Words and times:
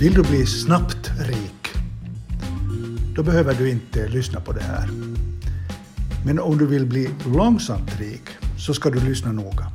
Vill 0.00 0.14
du 0.14 0.22
bli 0.22 0.46
snabbt 0.46 1.12
rik? 1.20 1.68
Då 3.16 3.22
behöver 3.22 3.54
du 3.54 3.70
inte 3.70 4.08
lyssna 4.08 4.40
på 4.40 4.52
det 4.52 4.62
här. 4.62 4.88
Men 6.26 6.38
om 6.38 6.58
du 6.58 6.66
vill 6.66 6.86
bli 6.86 7.10
långsamt 7.26 8.00
rik 8.00 8.22
så 8.58 8.74
ska 8.74 8.90
du 8.90 9.00
lyssna 9.00 9.32
noga. 9.32 9.72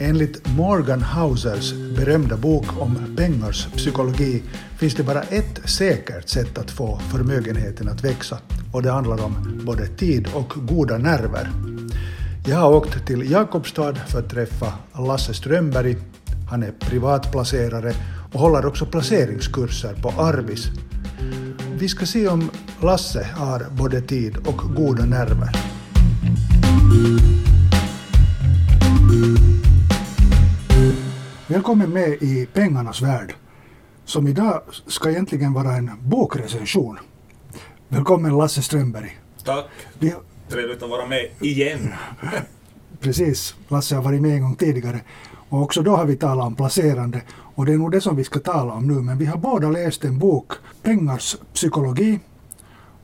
Enligt 0.00 0.56
Morgan 0.56 1.02
Hausers 1.02 1.72
berömda 1.72 2.36
bok 2.36 2.66
om 2.80 3.16
pengars 3.16 3.66
psykologi 3.76 4.42
finns 4.78 4.94
det 4.94 5.02
bara 5.02 5.22
ett 5.22 5.60
säkert 5.64 6.28
sätt 6.28 6.58
att 6.58 6.70
få 6.70 6.98
förmögenheten 6.98 7.88
att 7.88 8.04
växa 8.04 8.38
och 8.72 8.82
det 8.82 8.90
handlar 8.90 9.24
om 9.24 9.60
både 9.66 9.86
tid 9.86 10.28
och 10.34 10.52
goda 10.56 10.98
nerver. 10.98 11.50
Jag 12.46 12.56
har 12.56 12.72
åkt 12.72 13.06
till 13.06 13.30
Jakobstad 13.30 13.94
för 13.94 14.18
att 14.18 14.30
träffa 14.30 14.72
Lasse 14.98 15.34
Strömberg. 15.34 15.96
Han 16.50 16.62
är 16.62 16.72
privatplacerare 16.80 17.94
och 18.34 18.40
håller 18.40 18.66
också 18.66 18.86
placeringskurser 18.86 19.94
på 19.94 20.08
Arbis. 20.08 20.66
Vi 21.78 21.88
ska 21.88 22.06
se 22.06 22.28
om 22.28 22.50
Lasse 22.82 23.28
har 23.34 23.66
både 23.70 24.00
tid 24.00 24.36
och 24.36 24.74
goda 24.76 25.04
nerver. 25.04 25.50
Välkommen 31.48 31.90
med 31.90 32.08
i 32.22 32.46
pengarnas 32.52 33.02
värld, 33.02 33.34
som 34.04 34.28
idag 34.28 34.62
ska 34.86 35.10
egentligen 35.10 35.52
vara 35.52 35.72
en 35.72 35.90
bokrecension. 36.00 36.98
Välkommen 37.88 38.36
Lasse 38.36 38.62
Strömberg. 38.62 39.18
Tack. 39.44 39.66
Vi... 39.98 40.14
Trevligt 40.48 40.82
att 40.82 40.90
vara 40.90 41.06
med 41.06 41.28
igen. 41.40 41.92
Precis, 43.00 43.54
Lasse 43.68 43.94
har 43.94 44.02
varit 44.02 44.22
med 44.22 44.30
en 44.30 44.42
gång 44.42 44.56
tidigare. 44.56 45.00
Och 45.48 45.62
också 45.62 45.82
då 45.82 45.96
har 45.96 46.04
vi 46.04 46.16
talat 46.16 46.46
om 46.46 46.54
placerande 46.54 47.22
och 47.54 47.66
det 47.66 47.72
är 47.72 47.78
nog 47.78 47.92
det 47.92 48.00
som 48.00 48.16
vi 48.16 48.24
ska 48.24 48.40
tala 48.40 48.72
om 48.72 48.86
nu. 48.86 48.94
Men 48.94 49.18
vi 49.18 49.24
har 49.24 49.38
båda 49.38 49.70
läst 49.70 50.04
en 50.04 50.18
bok, 50.18 50.52
Pengars 50.82 51.36
psykologi, 51.52 52.20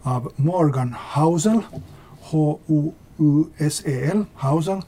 av 0.02 0.32
Morgan 0.36 0.94
Housel, 1.14 1.60
H-O-U-S-E-L, 2.20 4.24
Housel. 4.34 4.82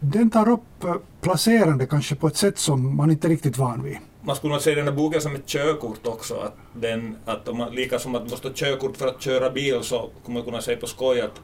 Den 0.00 0.30
tar 0.30 0.48
upp 0.48 0.84
eh, 0.84 0.94
placerande 1.20 1.86
kanske 1.86 2.14
på 2.14 2.26
ett 2.26 2.36
sätt 2.36 2.58
som 2.58 2.96
man 2.96 3.10
inte 3.10 3.26
är 3.26 3.28
riktigt 3.28 3.58
van 3.58 3.82
vid. 3.82 3.98
Man 4.22 4.36
skulle 4.36 4.52
nog 4.52 4.62
se 4.62 4.74
den 4.74 4.84
här 4.84 4.94
boken 4.94 5.20
som 5.20 5.34
ett 5.34 5.46
körkort 5.46 6.06
också. 6.06 6.34
Att 6.34 6.56
den, 6.72 7.16
att 7.24 7.48
om 7.48 7.58
man, 7.58 7.74
lika 7.74 7.98
som 7.98 8.14
att 8.14 8.22
man 8.22 8.30
måste 8.30 8.48
ha 8.48 8.54
körkort 8.54 8.96
för 8.96 9.06
att 9.06 9.22
köra 9.22 9.50
bil 9.50 9.78
så 9.82 10.10
kommer 10.24 10.38
man 10.38 10.44
kunna 10.44 10.62
säga 10.62 10.76
på 10.76 10.86
skoj 10.86 11.20
att 11.20 11.40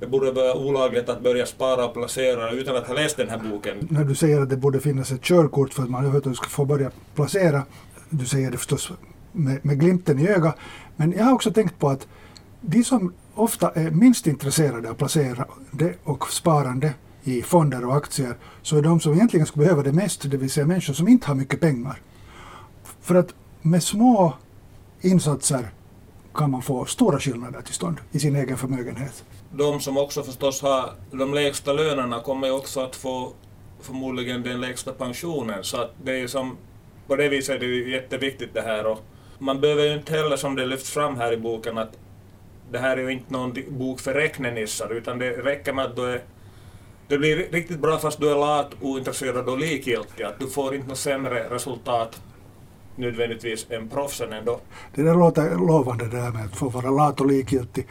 det 0.00 0.06
borde 0.06 0.32
vara 0.32 0.54
olagligt 0.54 1.08
att 1.08 1.22
börja 1.22 1.46
spara 1.46 1.84
och 1.84 1.94
placera 1.94 2.50
utan 2.50 2.76
att 2.76 2.86
ha 2.86 2.94
läst 2.94 3.16
den 3.16 3.28
här 3.28 3.38
boken. 3.38 3.76
När 3.90 4.04
du 4.04 4.14
säger 4.14 4.40
att 4.40 4.50
det 4.50 4.56
borde 4.56 4.80
finnas 4.80 5.12
ett 5.12 5.22
körkort 5.22 5.74
för 5.74 5.82
att 5.82 5.90
man 5.90 6.00
överhuvudtaget 6.00 6.36
ska 6.36 6.48
få 6.48 6.64
börja 6.64 6.90
placera, 7.14 7.62
du 8.10 8.26
säger 8.26 8.50
det 8.50 8.56
förstås 8.56 8.92
med, 9.32 9.64
med 9.64 9.80
glimten 9.80 10.18
i 10.18 10.28
ögat, 10.28 10.56
men 10.96 11.12
jag 11.12 11.24
har 11.24 11.32
också 11.32 11.52
tänkt 11.52 11.78
på 11.78 11.88
att 11.88 12.08
de 12.60 12.84
som 12.84 13.12
ofta 13.34 13.70
är 13.70 13.90
minst 13.90 14.26
intresserade 14.26 14.90
av 14.90 14.94
placerande 14.94 15.94
och 16.04 16.32
sparande 16.32 16.94
i 17.24 17.42
fonder 17.42 17.86
och 17.86 17.96
aktier, 17.96 18.36
så 18.62 18.76
är 18.76 18.82
de 18.82 19.00
som 19.00 19.12
egentligen 19.12 19.46
skulle 19.46 19.64
behöva 19.64 19.82
det 19.82 19.92
mest, 19.92 20.30
det 20.30 20.36
vill 20.36 20.50
säga 20.50 20.66
människor 20.66 20.94
som 20.94 21.08
inte 21.08 21.26
har 21.26 21.34
mycket 21.34 21.60
pengar. 21.60 22.00
För 23.00 23.14
att 23.14 23.34
med 23.62 23.82
små 23.82 24.34
insatser 25.00 25.70
kan 26.34 26.50
man 26.50 26.62
få 26.62 26.84
stora 26.84 27.18
skillnader 27.18 27.62
till 27.62 27.74
stånd 27.74 27.96
i 28.12 28.20
sin 28.20 28.36
egen 28.36 28.58
förmögenhet 28.58 29.24
de 29.52 29.80
som 29.80 29.96
också 29.96 30.22
förstås 30.22 30.62
har 30.62 30.90
de 31.10 31.34
lägsta 31.34 31.72
lönerna 31.72 32.20
kommer 32.20 32.46
ju 32.46 32.52
också 32.52 32.80
att 32.80 32.96
få 32.96 33.32
förmodligen 33.80 34.42
den 34.42 34.60
lägsta 34.60 34.92
pensionen. 34.92 35.64
Så 35.64 35.80
att 35.80 35.90
det 36.04 36.20
är 36.20 36.26
som, 36.26 36.56
på 37.06 37.16
det 37.16 37.28
viset 37.28 37.54
är 37.54 37.58
det 37.58 37.66
ju 37.66 37.92
jätteviktigt 37.92 38.54
det 38.54 38.60
här. 38.60 38.86
Och 38.86 39.00
man 39.38 39.60
behöver 39.60 39.84
ju 39.84 39.94
inte 39.94 40.12
heller, 40.12 40.36
som 40.36 40.54
det 40.54 40.66
lyfts 40.66 40.90
fram 40.90 41.16
här 41.16 41.32
i 41.32 41.36
boken, 41.36 41.78
att 41.78 41.98
det 42.70 42.78
här 42.78 42.96
är 42.96 43.02
ju 43.02 43.12
inte 43.12 43.32
någon 43.32 43.54
bok 43.68 44.00
för 44.00 44.14
räknenissar, 44.14 44.92
utan 44.92 45.18
det 45.18 45.30
räcker 45.30 45.72
med 45.72 45.84
att 45.84 45.96
du 45.96 46.04
är 46.04 46.22
det 47.08 47.18
blir 47.18 47.36
riktigt 47.36 47.78
bra 47.78 47.98
fast 47.98 48.20
du 48.20 48.30
är 48.30 48.34
lat, 48.34 48.70
ointresserad 48.80 49.48
och 49.48 49.58
likgiltig. 49.58 50.24
Att 50.24 50.38
du 50.38 50.46
får 50.46 50.74
inte 50.74 50.88
något 50.88 50.98
sämre 50.98 51.50
resultat 51.50 52.22
nödvändigtvis 53.00 53.66
än 53.70 53.88
proffsen 53.88 54.32
ändå. 54.32 54.60
Det 54.94 55.02
där 55.02 55.14
låter 55.14 55.58
lovande 55.66 56.04
det 56.04 56.16
där 56.16 56.30
med 56.30 56.44
att 56.44 56.56
få 56.56 56.68
vara 56.68 56.90
lat 56.90 57.20
och 57.20 57.26
likgiltig. 57.26 57.86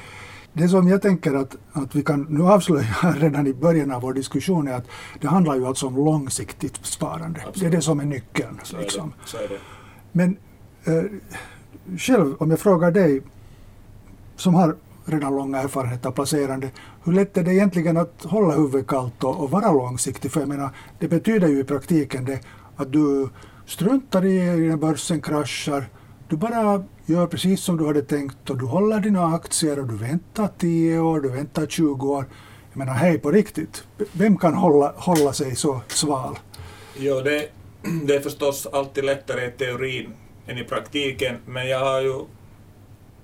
Det 0.53 0.69
som 0.69 0.87
jag 0.87 1.01
tänker 1.01 1.33
att, 1.33 1.55
att 1.73 1.95
vi 1.95 2.03
kan 2.03 2.27
nu 2.29 2.43
avslöja 2.43 2.95
redan 3.15 3.47
i 3.47 3.53
början 3.53 3.91
av 3.91 4.01
vår 4.01 4.13
diskussion 4.13 4.67
är 4.67 4.73
att 4.73 4.87
det 5.21 5.27
handlar 5.27 5.55
ju 5.55 5.65
alltså 5.65 5.87
om 5.87 5.95
långsiktigt 5.95 6.85
sparande. 6.85 7.39
Absolut. 7.39 7.59
Det 7.59 7.65
är 7.65 7.71
det 7.71 7.81
som 7.81 7.99
är 7.99 8.05
nyckeln. 8.05 8.59
Så 8.63 8.77
liksom. 8.77 9.07
är 9.07 9.13
det. 9.23 9.29
Så 9.29 9.37
är 9.37 9.47
det. 9.47 9.59
Men 10.11 10.37
eh, 10.83 11.03
själv, 11.97 12.35
om 12.39 12.49
jag 12.49 12.59
frågar 12.59 12.91
dig 12.91 13.21
som 14.35 14.53
har 14.53 14.75
redan 15.05 15.35
långa 15.35 15.59
erfarenheter 15.59 16.09
av 16.09 16.13
placerande, 16.13 16.69
hur 17.03 17.13
lätt 17.13 17.37
är 17.37 17.43
det 17.43 17.53
egentligen 17.53 17.97
att 17.97 18.23
hålla 18.23 18.55
huvudet 18.55 18.87
kallt 18.87 19.23
och, 19.23 19.43
och 19.43 19.51
vara 19.51 19.71
långsiktig? 19.71 20.31
För 20.31 20.39
jag 20.39 20.49
menar, 20.49 20.69
det 20.99 21.07
betyder 21.07 21.47
ju 21.47 21.59
i 21.59 21.63
praktiken 21.63 22.25
det 22.25 22.39
att 22.75 22.91
du 22.91 23.29
struntar 23.69 24.25
i 24.25 24.39
när 24.43 24.77
börsen 24.77 25.21
kraschar, 25.21 25.89
du 26.29 26.37
bara 26.37 26.83
gör 27.05 27.27
precis 27.27 27.61
som 27.61 27.77
du 27.77 27.85
hade 27.87 28.01
tänkt 28.01 28.49
och 28.49 28.57
du 28.57 28.65
håller 28.65 28.99
dina 28.99 29.25
aktier 29.25 29.79
och 29.79 29.87
du 29.87 29.95
väntar 29.95 30.49
10 30.57 30.99
år, 30.99 31.19
du 31.21 31.29
väntar 31.29 31.65
20 31.65 32.07
år. 32.07 32.25
Jag 32.71 32.77
menar, 32.77 32.93
hej 32.93 33.19
på 33.19 33.31
riktigt, 33.31 33.83
vem 34.11 34.37
kan 34.37 34.53
hålla, 34.53 34.93
hålla 34.97 35.33
sig 35.33 35.55
så 35.55 35.81
sval? 35.87 36.39
Jo, 36.97 37.21
det, 37.21 37.49
det 38.03 38.15
är 38.15 38.19
förstås 38.19 38.67
alltid 38.67 39.05
lättare 39.05 39.45
i 39.45 39.51
teorin 39.51 40.13
än 40.47 40.57
i 40.57 40.63
praktiken, 40.63 41.37
men 41.45 41.69
jag 41.69 41.79
har 41.79 42.01
ju 42.01 42.25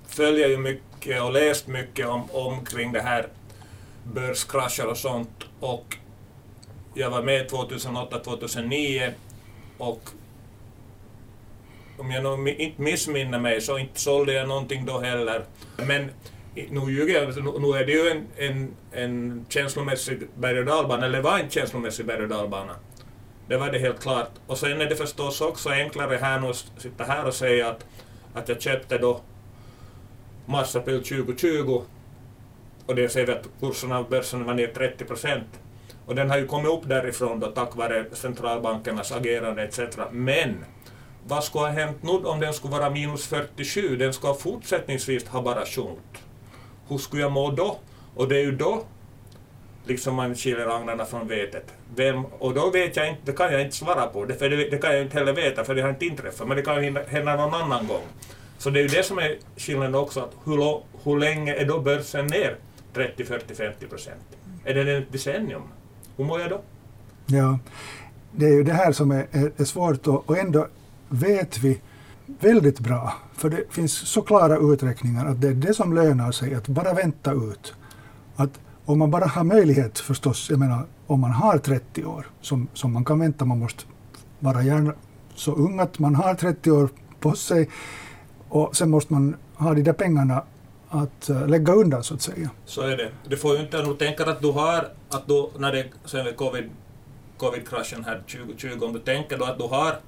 följer 0.06 0.48
ju 0.48 0.56
mycket 0.56 1.22
och 1.22 1.32
läst 1.32 1.66
mycket 1.66 2.06
om, 2.06 2.22
omkring 2.32 2.92
det 2.92 3.00
här 3.00 3.28
börskrascher 4.04 4.86
och 4.86 4.96
sånt 4.96 5.44
och 5.60 5.96
jag 6.94 7.10
var 7.10 7.22
med 7.22 7.50
2008-2009 7.50 9.12
och 9.78 10.10
om 11.98 12.10
jag 12.10 12.22
nog 12.22 12.48
inte 12.48 12.82
missminner 12.82 13.38
mig 13.38 13.60
så 13.60 13.78
inte 13.78 14.00
sålde 14.00 14.32
jag 14.32 14.48
någonting 14.48 14.86
då 14.86 14.98
heller. 14.98 15.44
Men 15.76 16.10
nu 16.54 16.92
ljuger 16.92 17.14
jag, 17.14 17.24
alltså, 17.24 17.40
nu 17.40 17.78
är 17.78 17.86
det 17.86 17.92
ju 17.92 18.08
en, 18.10 18.26
en, 18.36 18.76
en 18.92 19.46
känslomässig 19.48 20.28
berg 20.34 20.58
och 20.58 20.64
dalbana, 20.64 21.06
eller 21.06 21.20
var 21.20 21.38
en 21.38 21.50
känslomässig 21.50 22.06
berg 22.06 22.22
och 22.22 22.28
dalbana. 22.28 22.76
Det 23.48 23.56
var 23.56 23.70
det 23.70 23.78
helt 23.78 24.00
klart. 24.00 24.30
Och 24.46 24.58
sen 24.58 24.80
är 24.80 24.86
det 24.86 24.96
förstås 24.96 25.40
också 25.40 25.70
enklare 25.70 26.16
här 26.16 26.40
nu 26.40 26.46
att 26.46 26.72
sitta 26.78 27.04
här 27.04 27.26
och 27.26 27.34
säga 27.34 27.68
att, 27.68 27.86
att 28.34 28.48
jag 28.48 28.62
köpte 28.62 28.98
då 28.98 29.20
Massapil 30.46 31.02
2020 31.02 31.82
och 32.86 32.94
det 32.94 33.08
ser 33.08 33.26
vi 33.26 33.32
att 33.32 33.48
kursen 33.60 33.92
av 33.92 34.08
börsen 34.08 34.44
var 34.44 34.54
ner 34.54 34.66
30 34.66 35.04
procent. 35.04 35.60
Och 36.06 36.14
den 36.14 36.30
har 36.30 36.38
ju 36.38 36.46
kommit 36.46 36.70
upp 36.70 36.88
därifrån 36.88 37.40
då 37.40 37.46
tack 37.46 37.76
vare 37.76 38.04
centralbankernas 38.12 39.12
agerande 39.12 39.62
etc. 39.62 39.80
Men 40.10 40.64
vad 41.28 41.44
skulle 41.44 41.64
ha 41.64 41.72
hänt 41.72 42.02
nu 42.02 42.10
om 42.10 42.40
den 42.40 42.52
skulle 42.52 42.72
vara 42.72 42.90
minus 42.90 43.26
47? 43.26 43.96
Den 43.96 44.12
skulle 44.12 44.34
fortsättningsvis 44.34 45.28
ha 45.28 45.42
bara 45.42 45.66
sjunkit. 45.66 46.22
Hur 46.88 46.98
skulle 46.98 47.22
jag 47.22 47.32
må 47.32 47.50
då? 47.50 47.78
Och 48.14 48.28
det 48.28 48.36
är 48.36 48.42
ju 48.42 48.52
då 48.52 48.84
liksom 49.86 50.14
man 50.14 50.34
skiljer 50.34 50.76
agnarna 50.76 51.04
från 51.04 51.28
vetet. 51.28 51.72
Vem, 51.96 52.24
och 52.24 52.54
då 52.54 52.70
vet 52.70 52.96
jag 52.96 53.08
inte, 53.08 53.20
det 53.24 53.32
kan 53.32 53.52
jag 53.52 53.62
inte 53.62 53.76
svara 53.76 54.06
på, 54.06 54.24
det, 54.24 54.34
för 54.34 54.50
det, 54.50 54.70
det 54.70 54.78
kan 54.78 54.92
jag 54.92 55.02
inte 55.02 55.18
heller 55.18 55.32
veta 55.32 55.64
för 55.64 55.74
det 55.74 55.82
har 55.82 55.88
inte 55.88 56.06
inträffat, 56.06 56.48
men 56.48 56.56
det 56.56 56.62
kan 56.62 56.96
hända 57.06 57.36
någon 57.36 57.54
annan 57.54 57.86
gång. 57.86 58.02
Så 58.58 58.70
det 58.70 58.80
är 58.80 58.82
ju 58.82 58.88
det 58.88 59.02
som 59.02 59.18
är 59.18 59.38
skillnaden 59.56 59.94
också, 59.94 60.20
att 60.20 60.32
hur, 60.44 60.82
hur 61.04 61.18
länge 61.18 61.54
är 61.54 61.64
då 61.64 61.80
börsen 61.80 62.26
ner 62.26 62.56
30, 62.94 63.24
40, 63.24 63.54
50 63.54 63.86
procent? 63.86 64.22
Är 64.64 64.74
det 64.74 64.96
ett 64.96 65.12
decennium? 65.12 65.62
Hur 66.16 66.24
mår 66.24 66.40
jag 66.40 66.50
då? 66.50 66.60
Ja, 67.26 67.58
det 68.32 68.46
är 68.46 68.52
ju 68.52 68.62
det 68.62 68.72
här 68.72 68.92
som 68.92 69.10
är, 69.10 69.26
är, 69.30 69.52
är 69.56 69.64
svårt 69.64 70.06
och, 70.06 70.30
och 70.30 70.38
ändå 70.38 70.68
vet 71.08 71.58
vi 71.58 71.80
väldigt 72.26 72.80
bra, 72.80 73.12
för 73.34 73.50
det 73.50 73.64
finns 73.70 73.92
så 73.92 74.22
klara 74.22 74.72
uträkningar 74.72 75.26
att 75.26 75.40
det 75.40 75.48
är 75.48 75.54
det 75.54 75.74
som 75.74 75.92
lönar 75.92 76.32
sig, 76.32 76.54
att 76.54 76.68
bara 76.68 76.94
vänta 76.94 77.32
ut. 77.32 77.74
Att 78.36 78.60
om 78.84 78.98
man 78.98 79.10
bara 79.10 79.26
har 79.26 79.44
möjlighet 79.44 79.98
förstås, 79.98 80.50
jag 80.50 80.58
menar 80.58 80.86
om 81.06 81.20
man 81.20 81.30
har 81.30 81.58
30 81.58 82.04
år 82.04 82.26
som, 82.40 82.68
som 82.74 82.92
man 82.92 83.04
kan 83.04 83.18
vänta, 83.18 83.44
man 83.44 83.58
måste 83.58 83.84
vara 84.38 84.62
gärna 84.62 84.92
så 85.34 85.54
ung 85.54 85.80
att 85.80 85.98
man 85.98 86.14
har 86.14 86.34
30 86.34 86.70
år 86.70 86.88
på 87.20 87.32
sig 87.32 87.70
och 88.48 88.76
sen 88.76 88.90
måste 88.90 89.12
man 89.12 89.36
ha 89.54 89.74
de 89.74 89.82
där 89.82 89.92
pengarna 89.92 90.42
att 90.88 91.28
eh, 91.28 91.48
lägga 91.48 91.72
undan 91.72 92.04
så 92.04 92.14
att 92.14 92.22
säga. 92.22 92.50
Så 92.64 92.80
är 92.80 92.96
det. 92.96 93.10
Du 93.28 93.36
får 93.36 93.56
ju 93.56 93.62
inte 93.62 93.82
nog 93.82 93.98
tänka 93.98 94.24
att 94.24 94.40
du 94.40 94.50
har, 94.52 94.88
att 95.08 95.26
du, 95.26 95.50
när 95.58 95.72
det, 95.72 95.86
sen 96.04 96.34
covid, 96.36 96.70
covid-kraschen 97.36 98.04
här 98.04 98.18
2020, 98.18 98.84
om 98.84 98.92
du 98.92 98.98
tänker 98.98 99.38
då 99.38 99.44
att 99.44 99.58
du 99.58 99.64
har 99.64 99.98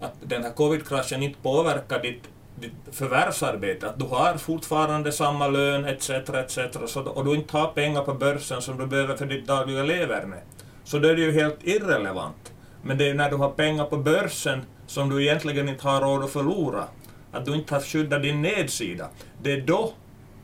att 0.00 0.14
den 0.20 0.42
här 0.42 0.52
covid-kraschen 0.52 1.22
inte 1.22 1.38
påverkar 1.42 2.02
ditt, 2.02 2.22
ditt 2.60 2.72
förvärvsarbete, 2.92 3.88
att 3.88 3.98
du 3.98 4.04
har 4.04 4.36
fortfarande 4.36 5.12
samma 5.12 5.48
lön 5.48 5.84
etc. 5.84 6.10
etc. 6.10 6.58
Så, 6.86 7.02
och 7.02 7.24
du 7.24 7.34
inte 7.34 7.56
har 7.56 7.66
pengar 7.68 8.02
på 8.02 8.14
börsen 8.14 8.62
som 8.62 8.78
du 8.78 8.86
behöver 8.86 9.16
för 9.16 9.26
ditt 9.26 9.46
dagliga 9.46 9.82
leverne, 9.82 10.36
så 10.84 10.98
då 10.98 11.08
är 11.08 11.16
det 11.16 11.22
ju 11.22 11.32
helt 11.32 11.58
irrelevant. 11.62 12.52
Men 12.82 12.98
det 12.98 13.04
är 13.04 13.08
ju 13.08 13.14
när 13.14 13.30
du 13.30 13.36
har 13.36 13.50
pengar 13.50 13.84
på 13.84 13.96
börsen 13.96 14.62
som 14.86 15.08
du 15.08 15.22
egentligen 15.22 15.68
inte 15.68 15.88
har 15.88 16.00
råd 16.00 16.24
att 16.24 16.30
förlora, 16.30 16.84
att 17.32 17.44
du 17.44 17.54
inte 17.54 17.74
har 17.74 17.80
skyddat 17.80 18.22
din 18.22 18.42
nedsida, 18.42 19.08
det 19.42 19.52
är 19.52 19.60
då 19.60 19.92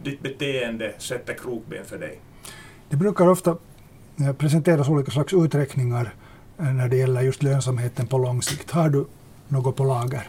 ditt 0.02 0.22
beteende 0.22 0.92
sätter 0.98 1.34
krokben 1.34 1.84
för 1.84 1.98
dig. 1.98 2.20
Det 2.88 2.96
brukar 2.96 3.28
ofta 3.28 3.56
eh, 4.20 4.32
presenteras 4.32 4.88
olika 4.88 5.10
slags 5.10 5.32
uträkningar 5.32 6.14
eh, 6.58 6.64
när 6.64 6.88
det 6.88 6.96
gäller 6.96 7.20
just 7.20 7.42
lönsamheten 7.42 8.06
på 8.06 8.18
lång 8.18 8.42
sikt. 8.42 8.70
Har 8.70 8.88
du 8.88 9.06
något 9.52 9.76
på 9.76 9.84
lager? 9.84 10.28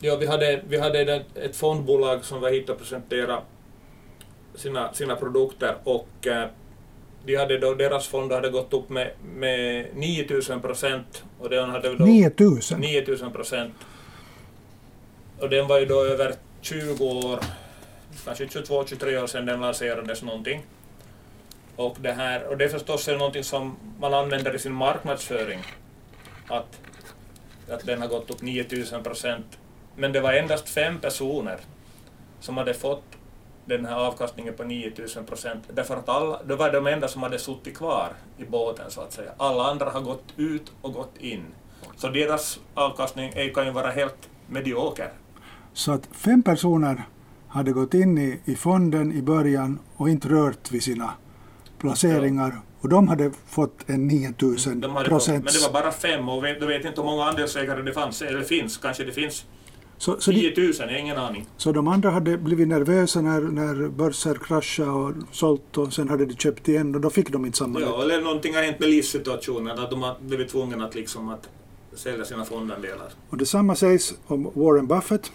Ja, 0.00 0.16
vi 0.16 0.26
hade, 0.26 0.62
vi 0.68 0.78
hade 0.78 1.24
ett 1.34 1.56
fondbolag 1.56 2.24
som 2.24 2.40
var 2.40 2.50
hit 2.50 2.68
och 2.68 2.78
presenterade 2.78 3.42
sina, 4.54 4.92
sina 4.92 5.16
produkter 5.16 5.76
och 5.84 6.26
eh, 6.26 6.48
de 7.24 7.36
hade 7.36 7.58
då, 7.58 7.74
deras 7.74 8.06
fond 8.06 8.32
hade 8.32 8.50
gått 8.50 8.72
upp 8.72 8.88
med, 8.88 9.10
med 9.24 9.86
9000 9.94 10.60
procent. 10.60 11.24
Och 11.38 11.50
den 11.50 11.70
hade 11.70 11.94
då 11.94 12.04
9000? 12.04 12.80
9000 12.80 13.32
procent. 13.32 13.74
Och 15.38 15.50
den 15.50 15.66
var 15.66 15.78
ju 15.78 15.86
då 15.86 16.04
över 16.04 16.34
20 16.60 17.04
år, 17.04 17.40
kanske 18.24 18.44
22-23 18.44 19.22
år 19.22 19.26
sedan 19.26 19.46
den 19.46 19.60
lanserades 19.60 20.22
någonting. 20.22 20.62
Och 21.76 21.96
det, 22.00 22.12
här, 22.12 22.46
och 22.46 22.56
det 22.56 22.64
är 22.64 22.68
förstås 22.68 23.08
någonting 23.08 23.44
som 23.44 23.76
man 24.00 24.14
använder 24.14 24.54
i 24.54 24.58
sin 24.58 24.72
marknadsföring. 24.72 25.60
Att, 26.48 26.80
att 27.70 27.86
den 27.86 28.00
har 28.00 28.08
gått 28.08 28.30
upp 28.30 28.42
9000 28.42 29.02
procent. 29.02 29.58
Men 29.96 30.12
det 30.12 30.20
var 30.20 30.32
endast 30.32 30.68
fem 30.68 30.98
personer 31.00 31.58
som 32.40 32.56
hade 32.56 32.74
fått 32.74 33.04
den 33.64 33.86
här 33.86 33.96
avkastningen 33.96 34.54
på 34.54 34.64
9000 34.64 35.24
procent, 35.24 35.64
därför 35.74 35.96
att 35.96 36.08
alla, 36.08 36.42
det 36.42 36.56
var 36.56 36.72
de 36.72 36.86
enda 36.86 37.08
som 37.08 37.22
hade 37.22 37.38
suttit 37.38 37.76
kvar 37.76 38.12
i 38.38 38.44
båten 38.44 38.90
så 38.90 39.00
att 39.00 39.12
säga. 39.12 39.30
Alla 39.36 39.70
andra 39.70 39.90
har 39.90 40.00
gått 40.00 40.24
ut 40.36 40.72
och 40.82 40.92
gått 40.92 41.16
in. 41.18 41.44
Så 41.96 42.08
deras 42.08 42.60
avkastning 42.74 43.32
kan 43.54 43.66
ju 43.66 43.72
vara 43.72 43.90
helt 43.90 44.28
medioker. 44.46 45.12
Så 45.72 45.92
att 45.92 46.06
fem 46.12 46.42
personer 46.42 47.02
hade 47.48 47.72
gått 47.72 47.94
in 47.94 48.18
i, 48.18 48.40
i 48.44 48.54
fonden 48.54 49.12
i 49.12 49.22
början 49.22 49.78
och 49.96 50.08
inte 50.08 50.28
rört 50.28 50.72
vid 50.72 50.82
sina 50.82 51.10
placeringar 51.78 52.50
ja 52.50 52.60
och 52.84 52.90
de 52.90 53.08
hade 53.08 53.30
fått 53.46 53.78
en 53.86 54.08
9000 54.08 54.80
procent. 55.04 55.44
Men 55.44 55.52
det 55.54 55.60
var 55.60 55.72
bara 55.72 55.92
fem 55.92 56.28
och 56.28 56.42
du 56.42 56.66
vet 56.66 56.84
inte 56.84 57.00
hur 57.00 57.08
många 57.08 57.24
andelsägare 57.24 57.82
det 57.82 57.92
fanns, 57.92 58.22
eller 58.22 58.42
finns, 58.42 58.76
kanske 58.76 59.04
det 59.04 59.12
finns 59.12 59.44
så, 59.98 60.20
så 60.20 60.32
10 60.32 60.54
000, 60.56 60.72
jag 60.78 60.86
har 60.86 60.96
ingen 60.96 61.16
aning. 61.18 61.46
Så 61.56 61.72
de 61.72 61.88
andra 61.88 62.10
hade 62.10 62.38
blivit 62.38 62.68
nervösa 62.68 63.20
när, 63.20 63.40
när 63.40 63.88
börser 63.88 64.34
kraschade 64.34 64.90
och 64.90 65.12
sålt 65.30 65.78
och 65.78 65.92
sen 65.92 66.08
hade 66.08 66.26
de 66.26 66.34
köpt 66.36 66.68
igen 66.68 66.94
och 66.94 67.00
då 67.00 67.10
fick 67.10 67.30
de 67.30 67.46
inte 67.46 67.58
samma 67.58 67.80
Ja, 67.80 68.02
eller 68.02 68.20
någonting 68.20 68.54
har 68.54 68.62
hänt 68.62 68.78
med 68.78 68.88
livssituationen, 68.88 69.78
att 69.78 69.90
de 69.90 70.02
har 70.02 70.16
blivit 70.20 70.48
tvungna 70.48 70.84
att, 70.84 70.94
liksom 70.94 71.28
att 71.28 71.48
sälja 71.94 72.24
sina 72.24 72.44
fondandelar. 72.44 73.08
Och 73.30 73.36
detsamma 73.36 73.74
sägs 73.74 74.14
om 74.26 74.50
Warren 74.54 74.86
Buffett, 74.86 75.32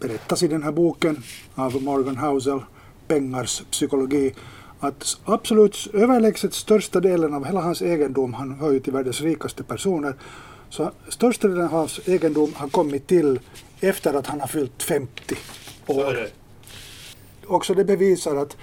berättas 0.00 0.42
i 0.42 0.48
den 0.48 0.62
här 0.62 0.72
boken 0.72 1.22
av 1.54 1.82
Morgan 1.82 2.16
Housel, 2.16 2.60
Pengars 3.08 3.62
psykologi, 3.70 4.34
att 4.84 5.20
absolut 5.24 5.88
överlägset 5.92 6.54
största 6.54 7.00
delen 7.00 7.34
av 7.34 7.44
hela 7.44 7.60
hans 7.60 7.82
egendom, 7.82 8.34
han 8.34 8.52
hör 8.52 8.72
ju 8.72 8.80
till 8.80 8.92
världens 8.92 9.20
rikaste 9.20 9.62
personer, 9.62 10.14
så 10.70 10.90
största 11.08 11.48
delen 11.48 11.64
av 11.64 11.70
hans 11.70 12.08
egendom 12.08 12.52
har 12.54 12.68
kommit 12.68 13.06
till 13.06 13.40
efter 13.80 14.14
att 14.14 14.26
han 14.26 14.40
har 14.40 14.48
fyllt 14.48 14.82
50 14.82 15.36
år. 15.86 16.26
Också 17.46 17.74
det 17.74 17.84
bevisar 17.84 18.36
att 18.36 18.56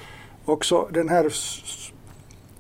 också 0.46 0.90
den 0.92 1.10
här 1.10 1.34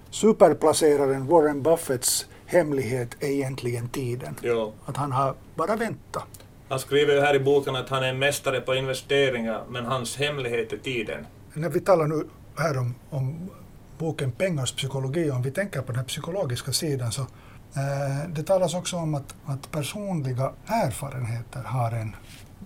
superplaceraren 0.09 1.27
Warren 1.27 1.61
Buffetts 1.61 2.25
hemlighet 2.45 3.15
är 3.19 3.27
egentligen 3.27 3.89
tiden. 3.89 4.35
Jo. 4.41 4.73
Att 4.85 4.97
han 4.97 5.11
har 5.11 5.35
bara 5.55 5.75
väntat. 5.75 6.27
Han 6.69 6.79
skriver 6.79 7.13
ju 7.13 7.19
här 7.19 7.35
i 7.35 7.39
boken 7.39 7.75
att 7.75 7.89
han 7.89 8.03
är 8.03 8.07
en 8.07 8.19
mästare 8.19 8.61
på 8.61 8.75
investeringar, 8.75 9.63
men 9.69 9.85
hans 9.85 10.17
hemlighet 10.17 10.73
är 10.73 10.77
tiden. 10.77 11.25
När 11.53 11.69
vi 11.69 11.79
talar 11.79 12.07
nu 12.07 12.27
här 12.57 12.77
om, 12.77 12.95
om 13.09 13.49
boken 13.97 14.31
Pengars 14.31 14.75
psykologi, 14.75 15.31
om 15.31 15.41
vi 15.41 15.51
tänker 15.51 15.81
på 15.81 15.91
den 15.91 16.05
psykologiska 16.05 16.71
sidan 16.71 17.11
så 17.11 17.21
eh, 17.21 18.29
det 18.29 18.43
talas 18.43 18.73
också 18.73 18.97
om 18.97 19.15
att, 19.15 19.35
att 19.45 19.71
personliga 19.71 20.51
erfarenheter 20.65 21.63
har 21.63 21.91
en 21.91 22.15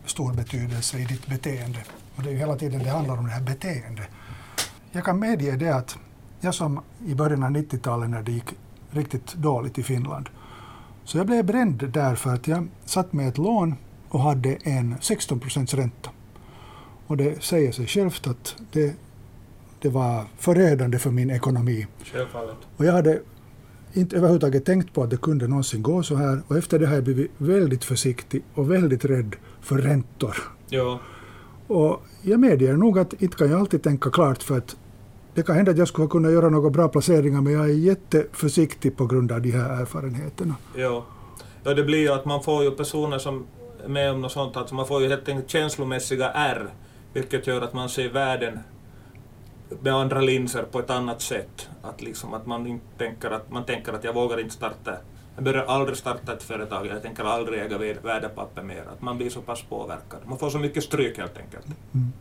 stor 0.05 0.33
betydelse 0.33 0.97
i 0.97 1.05
ditt 1.05 1.27
beteende. 1.27 1.79
Och 2.15 2.23
det 2.23 2.29
är 2.29 2.33
ju 2.33 2.39
hela 2.39 2.55
tiden 2.55 2.83
det 2.83 2.89
handlar 2.89 3.17
om 3.17 3.25
det 3.25 3.31
här 3.31 3.41
beteendet. 3.41 4.07
Jag 4.91 5.05
kan 5.05 5.19
medge 5.19 5.51
det 5.51 5.69
att 5.69 5.97
jag 6.39 6.55
som 6.55 6.81
i 7.05 7.15
början 7.15 7.43
av 7.43 7.49
90-talet 7.49 8.09
när 8.09 8.21
det 8.21 8.31
gick 8.31 8.53
riktigt 8.91 9.33
dåligt 9.33 9.77
i 9.77 9.83
Finland, 9.83 10.29
så 11.03 11.17
jag 11.17 11.25
blev 11.25 11.45
bränd 11.45 11.89
därför 11.93 12.33
att 12.33 12.47
jag 12.47 12.67
satt 12.85 13.13
med 13.13 13.27
ett 13.27 13.37
lån 13.37 13.75
och 14.09 14.19
hade 14.19 14.55
en 14.55 14.95
16 15.01 15.39
procents 15.39 15.73
ränta. 15.73 16.09
Och 17.07 17.17
det 17.17 17.43
säger 17.43 17.71
sig 17.71 17.87
självt 17.87 18.27
att 18.27 18.55
det, 18.71 18.95
det 19.81 19.89
var 19.89 20.23
förödande 20.37 20.99
för 20.99 21.11
min 21.11 21.29
ekonomi. 21.29 21.87
Självfallet. 22.03 22.57
Och 22.77 22.85
jag 22.85 22.93
hade 22.93 23.21
inte 23.93 24.17
överhuvudtaget 24.17 24.65
tänkt 24.65 24.93
på 24.93 25.03
att 25.03 25.09
det 25.09 25.17
kunde 25.17 25.47
någonsin 25.47 25.81
gå 25.81 26.03
så 26.03 26.15
här 26.15 26.41
och 26.47 26.57
efter 26.57 26.79
det 26.79 26.87
har 26.87 26.95
jag 26.95 27.03
blivit 27.03 27.31
väldigt 27.37 27.83
försiktig 27.83 28.43
och 28.53 28.71
väldigt 28.71 29.05
rädd 29.05 29.35
för 29.61 29.77
räntor. 29.77 30.35
Ja. 30.69 30.99
Och 31.67 32.03
jag 32.21 32.39
medger 32.39 32.73
nog 32.73 32.99
att 32.99 33.21
inte 33.21 33.37
kan 33.37 33.49
jag 33.49 33.59
alltid 33.59 33.83
tänka 33.83 34.09
klart 34.09 34.43
för 34.43 34.57
att 34.57 34.75
det 35.33 35.43
kan 35.43 35.55
hända 35.55 35.71
att 35.71 35.77
jag 35.77 35.87
skulle 35.87 36.07
kunna 36.07 36.31
göra 36.31 36.49
några 36.49 36.69
bra 36.69 36.87
placeringar 36.87 37.41
men 37.41 37.53
jag 37.53 37.65
är 37.65 37.73
jätteförsiktig 37.73 38.97
på 38.97 39.05
grund 39.05 39.31
av 39.31 39.41
de 39.41 39.51
här 39.51 39.81
erfarenheterna. 39.81 40.55
Ja, 40.75 41.05
ja 41.63 41.73
det 41.73 41.83
blir 41.83 41.99
ju 41.99 42.09
att 42.09 42.25
man 42.25 42.43
får 42.43 42.63
ju 42.63 42.71
personer 42.71 43.17
som 43.17 43.45
är 43.83 43.89
med 43.89 44.11
om 44.11 44.21
något 44.21 44.31
sånt, 44.31 44.57
alltså 44.57 44.75
man 44.75 44.87
får 44.87 45.01
ju 45.01 45.09
helt 45.09 45.29
enkelt 45.29 45.49
känslomässiga 45.49 46.31
R, 46.31 46.69
vilket 47.13 47.47
gör 47.47 47.61
att 47.61 47.73
man 47.73 47.89
ser 47.89 48.09
världen 48.09 48.59
med 49.81 49.93
andra 49.93 50.21
linser 50.21 50.63
på 50.63 50.79
ett 50.79 50.89
annat 50.89 51.21
sätt. 51.21 51.69
Att, 51.81 52.01
liksom, 52.01 52.33
att 52.33 52.45
man, 52.45 52.67
inte 52.67 52.85
tänker 52.97 53.31
att, 53.31 53.51
man 53.51 53.65
tänker 53.65 53.93
att 53.93 54.03
jag 54.03 54.13
vågar 54.13 54.39
inte 54.39 54.53
starta, 54.53 54.91
jag 55.35 55.43
börjar 55.43 55.65
aldrig 55.65 55.97
starta 55.97 56.33
ett 56.33 56.43
företag, 56.43 56.87
jag 56.87 57.01
tänker 57.01 57.23
aldrig 57.23 57.61
äga 57.61 57.77
värdepapper 58.03 58.63
mer. 58.63 58.83
Att 58.93 59.01
man 59.01 59.17
blir 59.17 59.29
så 59.29 59.41
pass 59.41 59.63
påverkad. 59.69 60.19
Man 60.25 60.37
får 60.37 60.49
så 60.49 60.59
mycket 60.59 60.83
stryk 60.83 61.17
helt 61.17 61.37
enkelt. 61.37 61.65
Mm. 61.65 62.13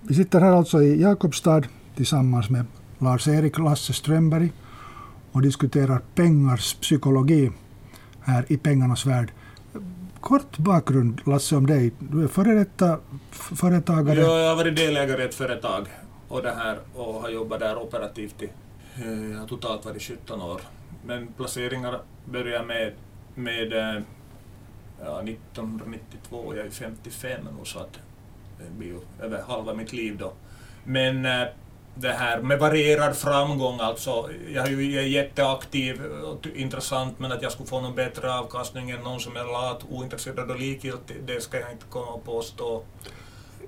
Vi 0.00 0.14
sitter 0.14 0.40
här 0.40 0.52
alltså 0.52 0.82
i 0.82 1.02
Jakobstad 1.02 1.62
tillsammans 1.96 2.50
med 2.50 2.64
Lars-Erik 2.98 3.58
Lasse 3.58 3.92
Strömberg 3.92 4.52
och 5.32 5.42
diskuterar 5.42 6.00
pengars 6.14 6.74
psykologi 6.74 7.50
här 8.20 8.44
i 8.48 8.56
pengarnas 8.56 9.06
värld 9.06 9.32
kort 10.26 10.58
bakgrund, 10.58 11.20
Lasse, 11.24 11.56
om 11.56 11.66
dig. 11.66 11.92
Du 11.98 12.24
är 12.24 12.28
före 12.28 12.54
detta 12.54 12.98
företagare. 13.30 14.20
Ja, 14.20 14.38
jag 14.38 14.48
har 14.48 14.56
varit 14.56 14.76
delägare 14.76 15.22
i 15.22 15.24
ett 15.24 15.34
företag 15.34 15.86
och, 16.28 16.42
det 16.42 16.50
här, 16.50 16.78
och 16.94 17.14
har 17.14 17.28
jobbat 17.28 17.60
där 17.60 17.78
operativt 17.78 18.42
i 18.42 18.50
eh, 18.96 19.30
jag 19.32 19.38
har 19.38 19.46
totalt 19.46 19.84
varit 19.84 20.02
17 20.02 20.42
år. 20.42 20.60
Men 21.04 21.26
placeringar 21.26 22.00
började 22.24 22.66
med, 22.66 22.92
med 23.34 23.72
eh, 23.72 24.02
ja, 25.04 25.22
1992, 25.22 26.54
jag 26.56 26.66
är 26.66 26.70
55 26.70 27.40
nu 27.58 27.64
så 27.64 27.78
att 27.78 27.98
det 28.58 28.70
blir 28.78 28.88
ju 28.88 29.00
över 29.20 29.42
halva 29.42 29.74
mitt 29.74 29.92
liv 29.92 30.16
då. 30.18 30.32
Men 30.84 31.26
eh, 31.26 31.48
det 31.98 32.12
här 32.12 32.40
med 32.40 32.58
varierad 32.58 33.16
framgång 33.16 33.80
alltså. 33.80 34.30
Jag 34.54 34.66
är 34.66 34.70
ju 34.70 35.08
jätteaktiv 35.08 36.04
och 36.04 36.46
intressant 36.54 37.18
men 37.18 37.32
att 37.32 37.42
jag 37.42 37.52
skulle 37.52 37.68
få 37.68 37.80
någon 37.80 37.94
bättre 37.94 38.34
avkastning 38.34 38.90
än 38.90 39.00
någon 39.00 39.20
som 39.20 39.36
är 39.36 39.44
lat, 39.44 39.84
ointresserad 39.90 40.50
och 40.50 40.60
likgiltig, 40.60 41.16
det 41.24 41.40
ska 41.40 41.60
jag 41.60 41.72
inte 41.72 41.86
komma 41.90 42.12
och 42.12 42.24
påstå. 42.24 42.82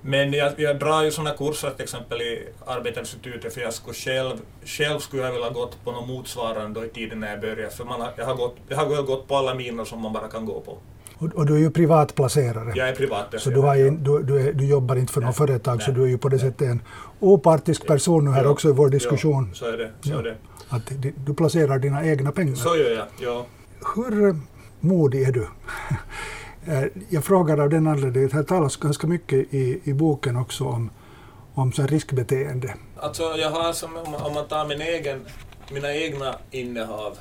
Men 0.01 0.33
jag, 0.33 0.59
jag 0.59 0.79
drar 0.79 1.03
ju 1.03 1.11
sådana 1.11 1.37
kurser 1.37 1.69
till 1.71 1.83
exempel 1.83 2.21
i 2.21 2.47
Arbetarinstitutet 2.67 3.53
för 3.53 3.61
jag 3.61 3.73
skulle 3.73 3.93
själv, 3.93 4.37
själv 4.65 4.99
skulle 4.99 5.23
jag 5.23 5.31
vilja 5.31 5.49
gått 5.49 5.83
på 5.83 5.91
något 5.91 6.07
motsvarande 6.07 6.85
i 6.85 6.89
tiden 6.89 7.19
när 7.19 7.31
jag 7.31 7.41
började 7.41 7.69
för 7.69 7.85
man 7.85 8.01
har, 8.01 8.11
jag, 8.17 8.25
har 8.25 8.35
gått, 8.35 8.55
jag 8.69 8.77
har 8.77 9.03
gått 9.03 9.27
på 9.27 9.35
alla 9.35 9.53
miner 9.53 9.85
som 9.85 10.01
man 10.01 10.13
bara 10.13 10.27
kan 10.27 10.45
gå 10.45 10.61
på. 10.61 10.77
Och, 11.19 11.35
och, 11.35 11.45
du 11.45 11.55
är 11.55 11.59
ju 11.59 11.71
privatplacerare. 11.71 12.73
Jag 12.75 12.89
är 12.89 12.95
privatplacerare. 12.95 13.55
Så 13.55 13.61
du, 13.61 13.67
har 13.67 13.75
ju, 13.75 13.89
du, 13.89 14.23
du, 14.23 14.47
är, 14.47 14.53
du 14.53 14.65
jobbar 14.65 14.95
inte 14.95 15.13
för 15.13 15.21
något 15.21 15.37
företag, 15.37 15.77
nej, 15.77 15.85
så 15.85 15.91
du 15.91 16.03
är 16.03 16.07
ju 16.07 16.17
på 16.17 16.29
det 16.29 16.35
nej. 16.35 16.45
sättet 16.45 16.67
en 16.67 16.81
opartisk 17.19 17.87
person 17.87 18.25
nu 18.25 18.31
här 18.31 18.43
ja, 18.43 18.49
också 18.49 18.69
i 18.69 18.71
vår 18.71 18.89
diskussion. 18.89 19.49
Ja, 19.49 19.55
så 19.55 19.65
är 19.65 19.77
det. 19.77 19.91
Så 20.01 20.19
är 20.19 20.23
det. 20.23 20.35
Att 20.69 20.91
du 21.25 21.33
placerar 21.33 21.79
dina 21.79 22.05
egna 22.05 22.31
pengar. 22.31 22.55
Så 22.55 22.75
gör 22.75 22.91
jag, 22.91 23.05
ja. 23.19 23.45
Hur 23.95 24.35
modig 24.79 25.21
är 25.21 25.31
du? 25.31 25.47
Eh, 26.65 26.83
jag 27.09 27.23
frågar 27.23 27.57
av 27.57 27.69
den 27.69 27.87
anledningen 27.87 28.31
här 28.31 28.43
talas 28.43 28.75
ganska 28.75 29.07
mycket 29.07 29.53
i, 29.53 29.81
i 29.83 29.93
boken 29.93 30.37
också 30.37 30.63
om, 30.63 30.89
om 31.53 31.71
så 31.71 31.85
riskbeteende. 31.85 32.73
Alltså 32.97 33.23
jag 33.23 33.49
har 33.49 33.73
som, 33.73 33.97
om 33.97 34.33
man 34.33 34.47
tar 34.47 34.67
min 34.67 34.81
egen, 34.81 35.25
mina 35.71 35.93
egna 35.93 36.35
innehav 36.51 37.17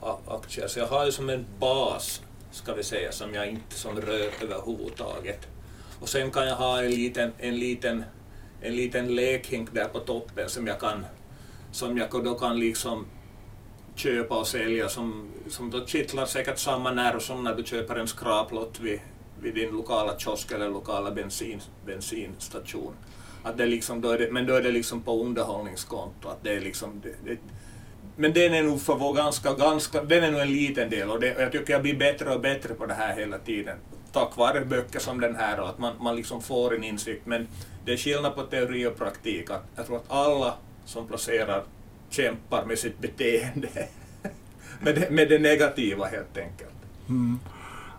av 0.00 0.18
aktier, 0.26 0.68
så 0.68 0.78
jag 0.78 0.86
har 0.86 1.06
ju 1.06 1.12
som 1.12 1.30
en 1.30 1.46
bas 1.60 2.22
ska 2.50 2.74
vi 2.74 2.82
säga, 2.82 3.12
som 3.12 3.34
jag 3.34 3.48
inte 3.48 3.74
som 3.74 4.00
rör 4.00 4.30
överhuvudtaget. 4.42 5.48
Och 6.00 6.08
sen 6.08 6.30
kan 6.30 6.46
jag 6.46 6.56
ha 6.56 6.82
en 6.82 6.90
liten, 6.90 7.32
en 7.38 7.58
liten, 7.58 8.04
en 8.60 8.76
liten 8.76 9.14
lekhink 9.14 9.74
där 9.74 9.84
på 9.84 9.98
toppen 9.98 10.48
som 10.48 10.66
jag 10.66 10.80
kan, 10.80 11.06
som 11.72 11.98
jag 11.98 12.24
då 12.24 12.34
kan 12.34 12.60
liksom 12.60 13.06
köpa 13.94 14.38
och 14.38 14.46
sälja 14.46 14.88
som, 14.88 15.30
som 15.48 15.70
då 15.70 15.86
kittlar 15.86 16.26
säkert 16.26 16.58
samma 16.58 16.90
nerv 16.90 17.18
som 17.18 17.44
när 17.44 17.54
du 17.54 17.64
köper 17.64 17.96
en 17.96 18.08
skraplott 18.08 18.80
vid, 18.80 19.00
vid 19.40 19.54
din 19.54 19.70
lokala 19.70 20.18
kiosk 20.18 20.52
eller 20.52 20.68
lokala 20.68 21.10
bensin, 21.10 21.60
bensinstation. 21.86 22.94
Att 23.42 23.58
det 23.58 23.66
liksom, 23.66 24.00
då 24.00 24.10
är 24.10 24.18
det, 24.18 24.30
men 24.32 24.46
då 24.46 24.54
är 24.54 24.62
det 24.62 24.70
liksom 24.70 25.02
på 25.02 25.24
underhållningskonto. 25.24 26.28
Att 26.28 26.44
det 26.44 26.56
är 26.56 26.60
liksom, 26.60 27.00
det, 27.02 27.14
det, 27.24 27.38
men 28.20 28.32
den 28.32 28.54
är 28.54 28.62
nog 28.62 28.80
för 28.80 28.94
vår 28.94 29.14
ganska, 29.14 29.54
ganska, 29.54 30.04
den 30.04 30.24
är 30.24 30.30
nog 30.30 30.40
en 30.40 30.52
liten 30.52 30.90
del 30.90 31.10
och, 31.10 31.20
det, 31.20 31.36
och 31.36 31.42
jag 31.42 31.52
tycker 31.52 31.72
jag 31.72 31.82
blir 31.82 31.96
bättre 31.96 32.34
och 32.34 32.40
bättre 32.40 32.74
på 32.74 32.86
det 32.86 32.94
här 32.94 33.16
hela 33.16 33.38
tiden. 33.38 33.76
Tack 34.12 34.36
vare 34.36 34.64
böcker 34.64 34.98
som 34.98 35.20
den 35.20 35.36
här 35.36 35.60
och 35.60 35.68
att 35.68 35.78
man, 35.78 35.92
man 36.00 36.16
liksom 36.16 36.42
får 36.42 36.74
en 36.74 36.84
insikt. 36.84 37.26
Men 37.26 37.46
det 37.84 37.92
är 37.92 37.96
skillnad 37.96 38.34
på 38.34 38.42
teori 38.42 38.86
och 38.86 38.98
praktik. 38.98 39.50
Att 39.50 39.64
jag 39.76 39.86
tror 39.86 39.96
att 39.96 40.10
alla 40.10 40.54
som 40.84 41.06
placerar 41.06 41.62
kämpar 42.10 42.64
med 42.64 42.78
sitt 42.78 42.98
beteende. 42.98 43.68
med, 44.80 44.94
det, 44.94 45.10
med 45.10 45.28
det 45.28 45.38
negativa 45.38 46.06
helt 46.06 46.38
enkelt. 46.38 46.74
Mm. 47.08 47.38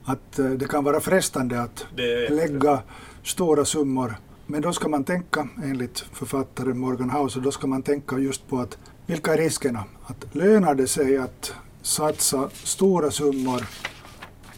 Att 0.04 0.40
uh, 0.40 0.52
det 0.52 0.68
kan 0.68 0.84
vara 0.84 1.00
frestande 1.00 1.62
att 1.62 1.86
lägga 2.30 2.82
stora 3.24 3.66
summor 3.66 4.16
men 4.52 4.62
då 4.62 4.74
ska 4.74 4.88
man 4.88 5.04
tänka, 5.04 5.48
enligt 5.64 6.00
författaren 6.00 6.80
Morgan 6.80 7.10
Hauser, 7.10 7.42
då 7.42 7.52
ska 7.52 7.68
man 7.68 7.82
tänka 7.82 8.18
just 8.18 8.48
på 8.48 8.60
att 8.60 8.78
vilka 9.12 9.34
är 9.34 9.38
riskerna? 9.38 9.84
Att 10.06 10.36
lönar 10.36 10.76
det 10.76 10.88
sig 10.88 11.18
att 11.18 11.54
satsa 11.82 12.50
stora 12.54 13.12
summor 13.12 13.66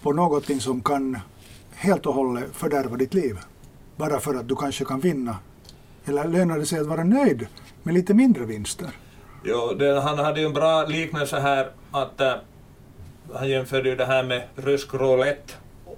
på 0.01 0.13
någonting 0.13 0.59
som 0.59 0.81
kan 0.81 1.19
helt 1.75 2.05
och 2.05 2.13
hållet 2.13 2.43
fördärva 2.53 2.97
ditt 2.97 3.13
liv? 3.13 3.37
Bara 3.95 4.19
för 4.19 4.35
att 4.35 4.47
du 4.47 4.55
kanske 4.55 4.85
kan 4.85 4.99
vinna? 4.99 5.37
Eller 6.05 6.27
lönar 6.27 6.59
det 6.59 6.65
sig 6.65 6.79
att 6.79 6.87
vara 6.87 7.03
nöjd 7.03 7.47
med 7.83 7.93
lite 7.93 8.13
mindre 8.13 8.45
vinster? 8.45 8.87
Jo, 9.43 9.73
det, 9.79 10.01
han 10.01 10.17
hade 10.17 10.39
ju 10.39 10.45
en 10.45 10.53
bra 10.53 10.85
liknelse 10.85 11.39
här 11.39 11.71
att 11.91 12.21
äh, 12.21 12.33
han 13.33 13.49
jämförde 13.49 13.89
ju 13.89 13.95
det 13.95 14.05
här 14.05 14.23
med 14.23 14.47
rysk 14.55 14.93
roulette. 14.93 15.53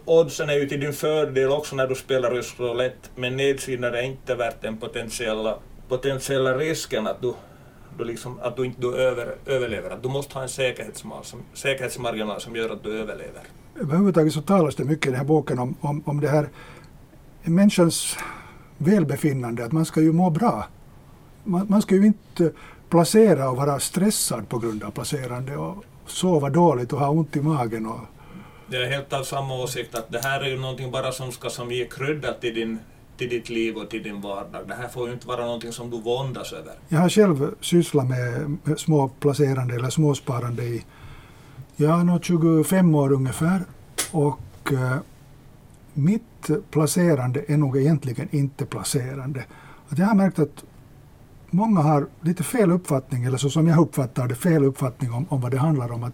Oddsen 0.05 0.49
är 0.49 0.53
ju 0.53 0.67
till 0.67 0.79
din 0.79 0.93
fördel 0.93 1.49
också 1.49 1.75
när 1.75 1.87
du 1.87 1.95
spelar 1.95 2.31
rysk 2.31 2.59
roulette, 2.59 3.09
men 3.15 3.37
nedsidan 3.37 3.93
är 3.93 4.01
inte 4.01 4.35
värt 4.35 4.61
den 4.61 4.77
potentiella, 4.77 5.57
potentiella 5.87 6.57
risken 6.57 7.07
att 7.07 7.21
du, 7.21 7.33
du 7.97 8.03
liksom, 8.03 8.39
att 8.41 8.55
du 8.55 8.65
inte 8.65 8.81
du 8.81 8.95
över, 8.95 9.35
överlever. 9.45 9.89
Att 9.89 10.03
du 10.03 10.09
måste 10.09 10.33
ha 10.33 10.41
en 10.41 10.49
säkerhetsmarginal 10.49 11.25
som, 11.25 11.39
säkerhetsmarginal 11.53 12.41
som 12.41 12.55
gör 12.55 12.69
att 12.69 12.83
du 12.83 12.99
överlever. 12.99 13.41
Överhuvudtaget 13.79 14.33
så 14.33 14.41
talas 14.41 14.75
det 14.75 14.83
mycket 14.83 15.05
i 15.05 15.09
den 15.09 15.17
här 15.17 15.25
boken 15.25 15.59
om, 15.59 15.75
om, 15.81 16.03
om 16.05 16.21
det 16.21 16.27
här 16.27 16.49
människans 17.43 18.17
välbefinnande, 18.77 19.65
att 19.65 19.71
man 19.71 19.85
ska 19.85 20.01
ju 20.01 20.11
må 20.11 20.29
bra. 20.29 20.67
Man, 21.43 21.65
man 21.69 21.81
ska 21.81 21.95
ju 21.95 22.05
inte 22.05 22.51
placera 22.89 23.49
och 23.49 23.57
vara 23.57 23.79
stressad 23.79 24.49
på 24.49 24.59
grund 24.59 24.83
av 24.83 24.91
placerande 24.91 25.57
och 25.57 25.83
sova 26.05 26.49
dåligt 26.49 26.93
och 26.93 26.99
ha 26.99 27.09
ont 27.09 27.35
i 27.35 27.41
magen. 27.41 27.85
Och... 27.85 27.99
Det 28.67 28.77
är 28.77 28.85
helt 28.85 29.13
av 29.13 29.23
samma 29.23 29.55
åsikt 29.63 29.95
att 29.95 30.11
det 30.11 30.23
här 30.23 30.41
är 30.41 30.47
ju 30.47 30.57
någonting 30.57 30.91
bara 30.91 31.11
som 31.11 31.31
ska 31.31 31.49
som 31.49 31.71
ge 31.71 31.85
krydda 31.85 32.33
till, 32.33 32.55
din, 32.55 32.79
till 33.17 33.29
ditt 33.29 33.49
liv 33.49 33.75
och 33.75 33.89
till 33.89 34.03
din 34.03 34.21
vardag. 34.21 34.67
Det 34.67 34.75
här 34.75 34.87
får 34.87 35.07
ju 35.07 35.13
inte 35.13 35.27
vara 35.27 35.45
någonting 35.45 35.71
som 35.71 35.89
du 35.89 36.01
våndas 36.01 36.53
över. 36.53 36.73
Jag 36.87 36.99
har 36.99 37.09
själv 37.09 37.55
sysslat 37.61 38.07
med 38.07 38.57
småplacerande 38.77 39.75
eller 39.75 39.89
småsparande 39.89 40.63
i 40.63 40.85
ja, 41.75 42.19
25 42.21 42.95
år 42.95 43.11
ungefär. 43.11 43.61
Och 44.11 44.73
eh, 44.73 44.97
mitt 45.93 46.49
placerande 46.71 47.43
är 47.47 47.57
nog 47.57 47.77
egentligen 47.77 48.27
inte 48.31 48.65
placerande. 48.65 49.43
Att 49.89 49.97
jag 49.97 50.05
har 50.05 50.15
märkt 50.15 50.39
att 50.39 50.63
många 51.49 51.81
har 51.81 52.07
lite 52.21 52.43
fel 52.43 52.71
uppfattning, 52.71 53.23
eller 53.23 53.37
så 53.37 53.49
som 53.49 53.67
jag 53.67 53.79
uppfattar 53.79 54.27
det, 54.27 54.35
fel 54.35 54.63
uppfattning 54.63 55.13
om, 55.13 55.25
om 55.29 55.41
vad 55.41 55.51
det 55.51 55.57
handlar 55.57 55.91
om. 55.91 56.03
Att 56.03 56.13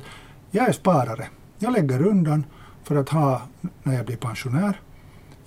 jag 0.52 0.68
är 0.70 0.72
sparare. 0.72 1.28
Jag 1.60 1.74
lägger 1.74 2.08
undan 2.08 2.46
för 2.84 2.96
att 2.96 3.10
ha 3.10 3.42
när 3.84 3.96
jag 3.96 4.06
blir 4.06 4.18
pensionär. 4.18 4.82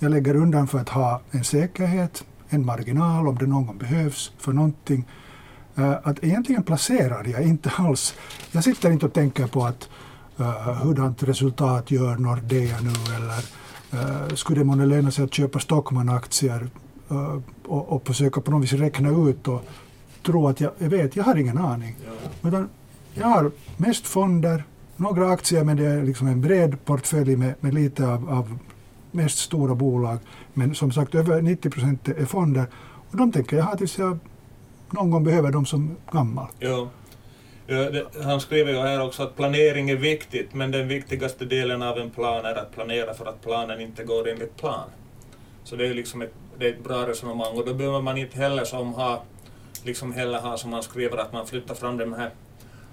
Jag 0.04 0.11
lägger 0.11 0.37
undan 0.37 0.66
för 0.66 0.78
att 0.78 0.88
ha 0.88 1.20
en 1.30 1.44
säkerhet, 1.44 2.25
en 2.49 2.66
marginal 2.66 3.28
om 3.28 3.38
det 3.38 3.46
någon 3.46 3.66
gång 3.66 3.78
behövs 3.78 4.32
för 4.38 4.52
någonting. 4.52 5.08
Uh, 5.78 5.96
att 6.02 6.25
egentligen 6.25 6.62
placerar 6.62 7.25
jag 7.28 7.42
inte 7.42 7.70
alls. 7.76 8.14
Jag 8.52 8.64
sitter 8.64 8.90
inte 8.90 9.06
och 9.06 9.12
tänker 9.12 9.46
på 9.46 9.64
att 9.64 9.88
uh, 10.40 10.46
hurdant 10.82 11.23
resultat 11.23 11.90
gör 11.90 12.16
Nordea 12.16 12.76
nu 12.80 13.14
eller 13.16 13.44
uh, 13.94 14.34
skulle 14.34 14.61
det 14.61 14.64
månne 14.64 14.87
löna 14.87 15.11
sig 15.11 15.25
att 15.25 15.34
köpa 15.34 15.58
Stockman-aktier 15.58 16.68
uh, 17.11 17.38
och, 17.66 17.88
och 17.88 18.06
försöka 18.06 18.40
på 18.40 18.50
något 18.50 18.62
vis 18.62 18.73
räkna 18.73 19.28
ut 19.28 19.49
och 19.49 19.64
tro 20.26 20.49
att 20.49 20.61
jag, 20.61 20.73
jag 20.78 20.90
vet, 20.90 21.16
jag 21.16 21.25
har 21.25 21.37
ingen 21.37 21.58
aning. 21.58 21.96
Ja. 22.06 22.49
Utan 22.49 22.68
jag 23.14 23.26
har 23.26 23.50
mest 23.76 24.06
fonder, 24.06 24.64
några 24.96 25.30
aktier 25.30 25.64
men 25.64 25.76
det 25.76 25.87
är 25.87 26.02
liksom 26.02 26.26
en 26.26 26.40
bred 26.40 26.84
portfölj 26.84 27.37
med, 27.37 27.54
med 27.61 27.75
lite 27.75 28.08
av, 28.08 28.30
av 28.30 28.58
mest 29.14 29.38
stora 29.38 29.75
bolag. 29.75 30.18
Men 30.52 30.75
som 30.75 30.92
sagt 30.92 31.14
över 31.14 31.42
90 31.42 31.71
procent 31.71 32.09
är 32.09 32.25
fonder 32.25 32.66
och 33.11 33.16
de 33.16 33.33
tänker 33.33 33.56
jag 33.56 33.64
ha 33.64 33.76
tills 33.76 33.99
jag 33.99 34.18
någon 34.90 35.11
gång 35.11 35.25
behöver 35.25 35.50
dem 35.50 35.66
som 35.66 35.97
gammal. 36.12 36.47
Ja. 36.59 36.88
Ja, 37.66 37.90
det, 37.90 38.04
han 38.25 38.40
skriver 38.40 38.73
ju 38.73 38.78
här 38.78 39.02
också 39.02 39.23
att 39.23 39.37
planering 39.37 39.90
är 39.90 39.97
viktigt, 39.97 40.54
men 40.54 40.71
den 40.71 40.88
viktigaste 40.88 41.44
delen 41.44 41.83
av 41.83 41.99
en 41.99 42.11
plan 42.11 42.44
är 42.44 42.54
att 42.54 42.73
planera 42.73 43.14
för 43.14 43.26
att 43.26 43.42
planen 43.42 43.80
inte 43.80 44.04
går 44.04 44.28
enligt 44.28 44.56
plan. 44.56 44.88
Så 45.64 45.76
det 45.76 45.87
är 45.87 45.94
liksom 45.94 46.23
ett, 46.23 46.33
det 46.59 46.66
är 46.68 46.73
ett 46.73 46.85
bra 46.85 47.09
resonemang 47.09 47.56
och 47.56 47.66
då 47.66 47.75
behöver 47.75 48.00
man 48.00 48.18
inte 48.18 48.37
heller 48.37 48.64
som 48.64 48.94
ha 48.94 49.23
liksom 49.85 50.12
heller 50.12 50.40
ha 50.40 50.56
som 50.56 50.71
man 50.71 50.83
skriver 50.83 51.16
att 51.16 51.33
man 51.33 51.47
flyttar 51.47 51.75
fram 51.75 51.97
den 51.97 52.14
här, 52.14 52.30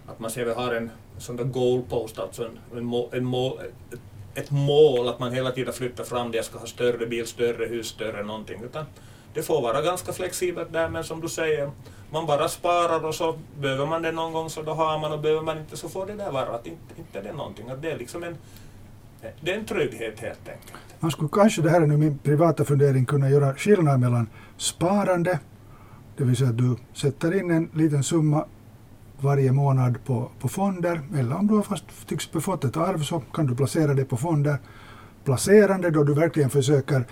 att 0.08 0.20
man 0.20 0.32
ser 0.32 0.46
vi 0.46 0.54
har 0.54 0.74
en 0.74 0.92
sån 1.18 1.36
där 1.36 1.44
goalpost, 1.44 2.20
alltså 2.20 2.46
en, 2.46 2.78
en, 2.78 2.86
mål, 2.86 3.10
en 3.12 3.26
mål, 3.26 3.60
ett, 3.92 4.00
ett 4.36 4.52
mål 4.52 5.08
att 5.08 5.20
man 5.20 5.34
hela 5.34 5.52
tiden 5.52 5.74
flyttar 5.74 6.04
fram 6.04 6.32
det, 6.32 6.38
jag 6.38 6.46
ska 6.46 6.60
ha 6.60 6.66
större 6.66 7.06
bil, 7.06 7.28
större 7.28 7.66
hus, 7.66 7.88
större 7.88 8.24
någonting, 8.24 8.64
utan 8.64 8.86
det 9.34 9.44
får 9.44 9.62
vara 9.62 9.82
ganska 9.82 10.14
flexibelt 10.14 10.74
där, 10.74 10.90
men 10.90 11.04
som 11.04 11.22
du 11.22 11.30
säger, 11.30 11.72
man 12.12 12.26
bara 12.26 12.48
sparar 12.48 13.06
och 13.06 13.16
så 13.16 13.40
behöver 13.60 13.86
man 13.86 14.02
det 14.02 14.12
någon 14.12 14.34
gång 14.34 14.50
så 14.50 14.62
då 14.62 14.72
har 14.72 15.00
man 15.00 15.12
och 15.12 15.20
behöver 15.20 15.42
man 15.42 15.58
inte 15.58 15.78
så 15.78 15.90
får 15.90 16.06
det 16.06 16.14
där 16.14 16.32
vara, 16.32 16.56
att 16.56 16.68
inte, 16.68 16.94
inte 16.98 17.22
det 17.22 17.30
är 17.30 17.34
någonting, 17.34 17.70
att 17.70 17.82
det 17.82 17.92
är 17.92 17.98
liksom 17.98 18.24
en 18.24 18.38
det 19.42 19.52
är 19.52 19.58
en 19.58 19.66
trygghet 19.66 20.20
helt 20.20 20.50
enkelt. 20.50 20.74
Man 21.00 21.12
skulle 21.12 21.30
kanske, 21.32 21.62
det 21.62 21.70
här 21.70 21.82
är 21.82 21.88
nu 21.88 21.98
min 21.98 22.18
privata 22.18 22.66
fundering, 22.66 23.06
kunna 23.06 23.30
göra 23.30 23.56
skillnad 23.56 24.00
mellan 24.00 24.30
sparande 24.58 25.40
det 26.18 26.24
vill 26.24 26.36
säga 26.36 26.50
att 26.50 26.58
du 26.58 26.76
sätter 26.94 27.40
in 27.40 27.52
en 27.52 27.70
liten 27.74 28.04
summa 28.04 28.46
varje 29.24 29.52
månad 29.52 30.06
på, 30.06 30.32
på 30.40 30.48
fonder 30.48 31.02
eller 31.16 31.36
om 31.36 31.48
du 31.48 31.54
har 31.54 31.64
fast 31.64 32.12
exempel 32.12 32.42
fått 32.42 32.64
ett 32.64 32.78
arv 32.78 33.04
så 33.04 33.20
kan 33.20 33.48
du 33.48 33.56
placera 33.56 33.94
det 33.94 34.06
på 34.06 34.18
fonder. 34.18 34.58
Placerande 35.24 35.90
då 35.90 36.04
du 36.04 36.14
verkligen 36.14 36.50
försöker 36.50 37.06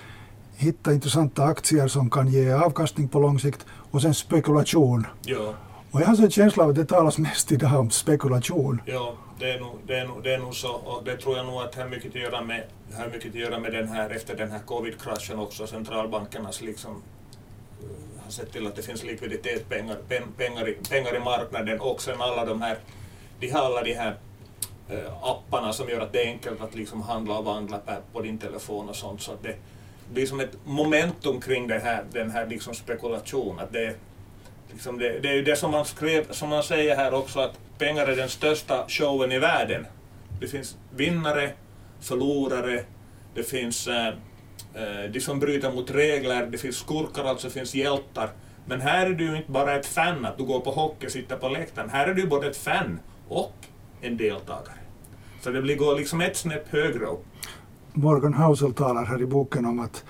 hitta 0.56 0.94
intressanta 0.94 1.44
aktier 1.44 1.88
som 1.88 2.10
kan 2.10 2.28
ge 2.28 2.51
avkastning 2.51 3.08
på 3.08 3.20
lång 3.20 3.39
sikt 3.39 3.66
och 3.92 4.01
sen 4.01 4.13
spekulation. 4.13 5.08
Ja. 5.25 5.54
Och 5.92 6.01
jag 6.01 6.08
har 6.08 6.16
så 6.16 6.24
en 6.24 6.32
känsla 6.32 6.63
av 6.63 6.70
att 6.70 6.75
det 6.75 6.86
talas 6.86 7.18
mest 7.18 7.51
idag 7.51 7.80
om 7.80 7.89
spekulation. 7.89 8.82
Ja, 8.86 9.13
det 9.39 9.51
är 9.51 9.60
nog, 9.60 9.80
det 9.88 10.00
är 10.00 10.08
nog, 10.08 10.24
det 10.24 10.34
är 10.34 10.39
nog 10.39 10.56
så 10.56 10.72
och 10.72 11.04
det 11.04 11.18
tror 11.18 11.38
jag 11.38 11.46
nog 11.46 11.62
att 11.62 11.72
det 11.72 11.82
har 11.82 11.89
mycket 11.89 12.10
att 12.10 12.22
göra 12.22 12.42
med, 12.42 12.63
har 12.98 13.08
mycket 13.08 13.30
att 13.30 13.36
göra 13.36 13.60
med 13.60 13.72
den 13.72 13.88
här, 13.88 14.10
efter 14.10 14.36
den 14.38 14.51
här 14.51 14.60
covid-kraschen 14.60 15.39
också, 15.39 15.68
centralbankernas 15.68 16.62
liksom 16.62 17.01
har 18.29 18.33
sett 18.33 18.51
till 18.51 18.67
att 18.67 18.75
det 18.75 18.81
finns 18.81 19.03
likviditet, 19.03 19.69
pengar, 19.69 19.98
pengar, 20.38 20.69
i, 20.69 20.74
pengar 20.74 21.15
i 21.15 21.19
marknaden 21.19 21.79
och 21.79 22.01
sen 22.01 22.21
alla 22.21 22.45
de 22.45 22.62
här, 22.62 22.77
de 23.39 23.50
har 23.51 23.59
alla 23.59 23.83
de 23.83 23.93
här 23.93 24.15
äh, 24.89 25.24
apparna 25.24 25.74
som 25.74 25.89
gör 25.89 26.01
att 26.01 26.13
det 26.13 26.24
är 26.24 26.27
enkelt 26.27 26.62
att 26.62 26.75
liksom 26.75 27.01
handla 27.01 27.38
och 27.38 27.45
vandla 27.45 27.81
på 28.13 28.21
din 28.21 28.38
telefon 28.38 28.89
och 28.89 28.95
sånt. 28.95 29.21
Så 29.21 29.31
att 29.31 29.43
det 29.43 29.55
blir 30.13 30.25
som 30.25 30.39
ett 30.39 30.57
momentum 30.63 31.41
kring 31.41 31.67
det 31.67 31.79
här, 31.79 32.03
den 32.12 32.31
här 32.31 32.48
liksom 32.48 32.74
spekulationen. 32.74 33.59
Att 33.59 33.74
det, 33.74 33.95
liksom 34.71 34.98
det, 34.98 35.19
det 35.19 35.29
är 35.29 35.33
ju 35.33 35.43
det 35.43 35.55
som 35.55 35.71
man, 35.71 35.86
skrev, 35.86 36.31
som 36.31 36.50
man 36.50 36.63
säger 36.63 36.95
här 36.95 37.13
också, 37.13 37.39
att 37.39 37.59
pengar 37.77 38.07
är 38.07 38.15
den 38.15 38.29
största 38.29 38.86
showen 38.88 39.31
i 39.31 39.39
världen. 39.39 39.86
Det 40.39 40.48
finns 40.48 40.77
vinnare, 40.95 41.51
förlorare, 42.00 42.83
det 43.33 43.43
finns 43.43 43.88
äh, 43.88 44.13
Eh, 44.74 45.12
de 45.12 45.20
som 45.20 45.39
bryter 45.39 45.72
mot 45.72 45.92
regler, 45.92 46.46
det 46.46 46.58
finns 46.58 46.75
skurkar, 46.75 47.24
alltså 47.24 47.48
det 47.48 47.54
finns 47.54 47.75
hjältar. 47.75 48.30
Men 48.66 48.82
här 48.82 49.06
är 49.06 49.13
du 49.13 49.24
ju 49.24 49.38
inte 49.38 49.51
bara 49.51 49.75
ett 49.75 49.86
fan, 49.86 50.25
att 50.25 50.38
du 50.38 50.44
går 50.44 50.60
på 50.60 50.72
hockey, 50.72 51.08
och 51.08 51.12
sitter 51.12 51.36
på 51.36 51.50
läktaren. 51.50 51.89
Här 51.89 52.08
är 52.08 52.13
du 52.13 52.28
både 52.28 52.48
ett 52.48 52.58
fan 52.58 53.00
och 53.28 53.54
en 54.01 54.18
deltagare. 54.18 54.74
Så 55.42 55.50
det 55.50 55.62
blir 55.62 55.75
går 55.75 55.96
liksom 55.96 56.22
ett 56.22 56.38
snäpp 56.38 56.70
högre 56.70 57.06
upp. 57.06 57.25
Morgan 57.94 58.34
Housel 58.34 58.74
talar 58.74 59.06
här 59.06 59.22
i 59.22 59.25
boken 59.25 59.66
om 59.66 59.80
att 59.80 60.04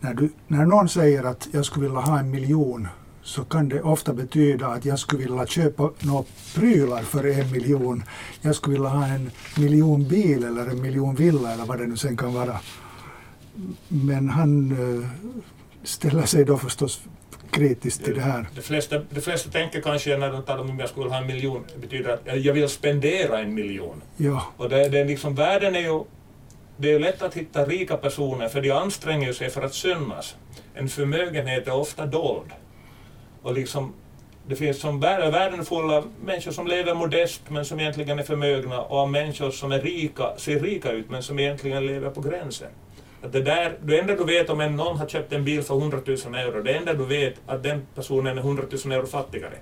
när, 0.00 0.14
du, 0.14 0.30
när 0.46 0.66
någon 0.66 0.88
säger 0.88 1.24
att 1.24 1.48
jag 1.52 1.64
skulle 1.64 1.86
vilja 1.86 2.00
ha 2.00 2.18
en 2.18 2.30
miljon 2.30 2.88
så 3.22 3.44
kan 3.44 3.68
det 3.68 3.82
ofta 3.82 4.12
betyda 4.12 4.66
att 4.66 4.84
jag 4.84 4.98
skulle 4.98 5.22
vilja 5.22 5.46
köpa 5.46 5.90
några 6.00 6.24
prylar 6.54 7.02
för 7.02 7.40
en 7.40 7.52
miljon. 7.52 8.02
Jag 8.40 8.54
skulle 8.54 8.74
vilja 8.74 8.88
ha 8.88 9.06
en 9.06 9.30
miljon 9.56 10.08
bil 10.08 10.44
eller 10.44 10.66
en 10.66 10.82
miljon 10.82 11.14
villa 11.14 11.52
eller 11.52 11.64
vad 11.64 11.78
det 11.78 11.86
nu 11.86 11.96
sen 11.96 12.16
kan 12.16 12.34
vara. 12.34 12.60
Men 13.88 14.28
han 14.28 14.72
eh, 14.72 15.08
ställer 15.82 16.22
sig 16.22 16.44
då 16.44 16.58
förstås 16.58 17.00
kritiskt 17.50 18.04
till 18.04 18.14
det 18.14 18.20
här. 18.20 18.46
De 18.54 18.62
flesta, 18.62 18.98
de 19.10 19.20
flesta 19.20 19.50
tänker 19.50 19.80
kanske 19.80 20.16
när 20.16 20.32
de 20.32 20.42
talar 20.42 20.62
om 20.62 20.70
att 20.70 20.78
jag 20.78 20.88
skulle 20.88 21.10
ha 21.10 21.18
en 21.18 21.26
miljon, 21.26 21.64
betyder 21.80 22.10
att 22.12 22.44
jag 22.44 22.54
vill 22.54 22.68
spendera 22.68 23.38
en 23.40 23.54
miljon. 23.54 24.02
Ja, 24.16 24.42
Och 24.56 24.68
det, 24.68 24.88
det 24.88 24.98
är 24.98 25.04
liksom, 25.04 25.34
världen 25.34 25.76
är 25.76 25.80
ju, 25.80 26.04
det 26.76 26.88
är 26.88 26.92
ju 26.92 26.98
lätt 26.98 27.22
att 27.22 27.34
hitta 27.34 27.64
rika 27.64 27.96
personer 27.96 28.48
för 28.48 28.60
de 28.60 28.70
anstränger 28.70 29.32
sig 29.32 29.50
för 29.50 29.62
att 29.62 29.74
synas. 29.74 30.36
En 30.74 30.88
förmögenhet 30.88 31.66
är 31.66 31.74
ofta 31.74 32.06
dold. 32.06 32.50
Och 33.42 33.52
liksom, 33.54 33.92
det 34.46 34.56
finns 34.56 34.80
som 34.80 35.00
världen, 35.00 35.32
världen 35.32 35.60
är 35.60 35.64
full 35.64 35.90
av 35.90 36.10
människor 36.24 36.52
som 36.52 36.66
lever 36.66 36.94
modest 36.94 37.42
men 37.48 37.64
som 37.64 37.80
egentligen 37.80 38.18
är 38.18 38.22
förmögna 38.22 38.80
och 38.80 38.98
av 38.98 39.10
människor 39.10 39.50
som 39.50 39.72
är 39.72 39.80
rika, 39.80 40.36
ser 40.36 40.60
rika 40.60 40.90
ut 40.90 41.10
men 41.10 41.22
som 41.22 41.38
egentligen 41.38 41.86
lever 41.86 42.10
på 42.10 42.20
gränsen. 42.20 42.68
Att 43.22 43.32
det, 43.32 43.42
där, 43.42 43.78
det 43.82 43.98
enda 43.98 44.14
du 44.14 44.24
vet 44.24 44.50
om 44.50 44.60
en 44.60 44.76
någon 44.76 44.96
har 44.96 45.06
köpt 45.06 45.32
en 45.32 45.44
bil 45.44 45.62
för 45.62 45.74
100 45.74 45.98
000 46.06 46.34
euro, 46.34 46.62
det 46.62 46.72
enda 46.72 46.94
du 46.94 47.04
vet 47.04 47.34
att 47.46 47.62
den 47.62 47.86
personen 47.94 48.38
är 48.38 48.42
100 48.42 48.62
000 48.84 48.92
euro 48.92 49.06
fattigare. 49.06 49.54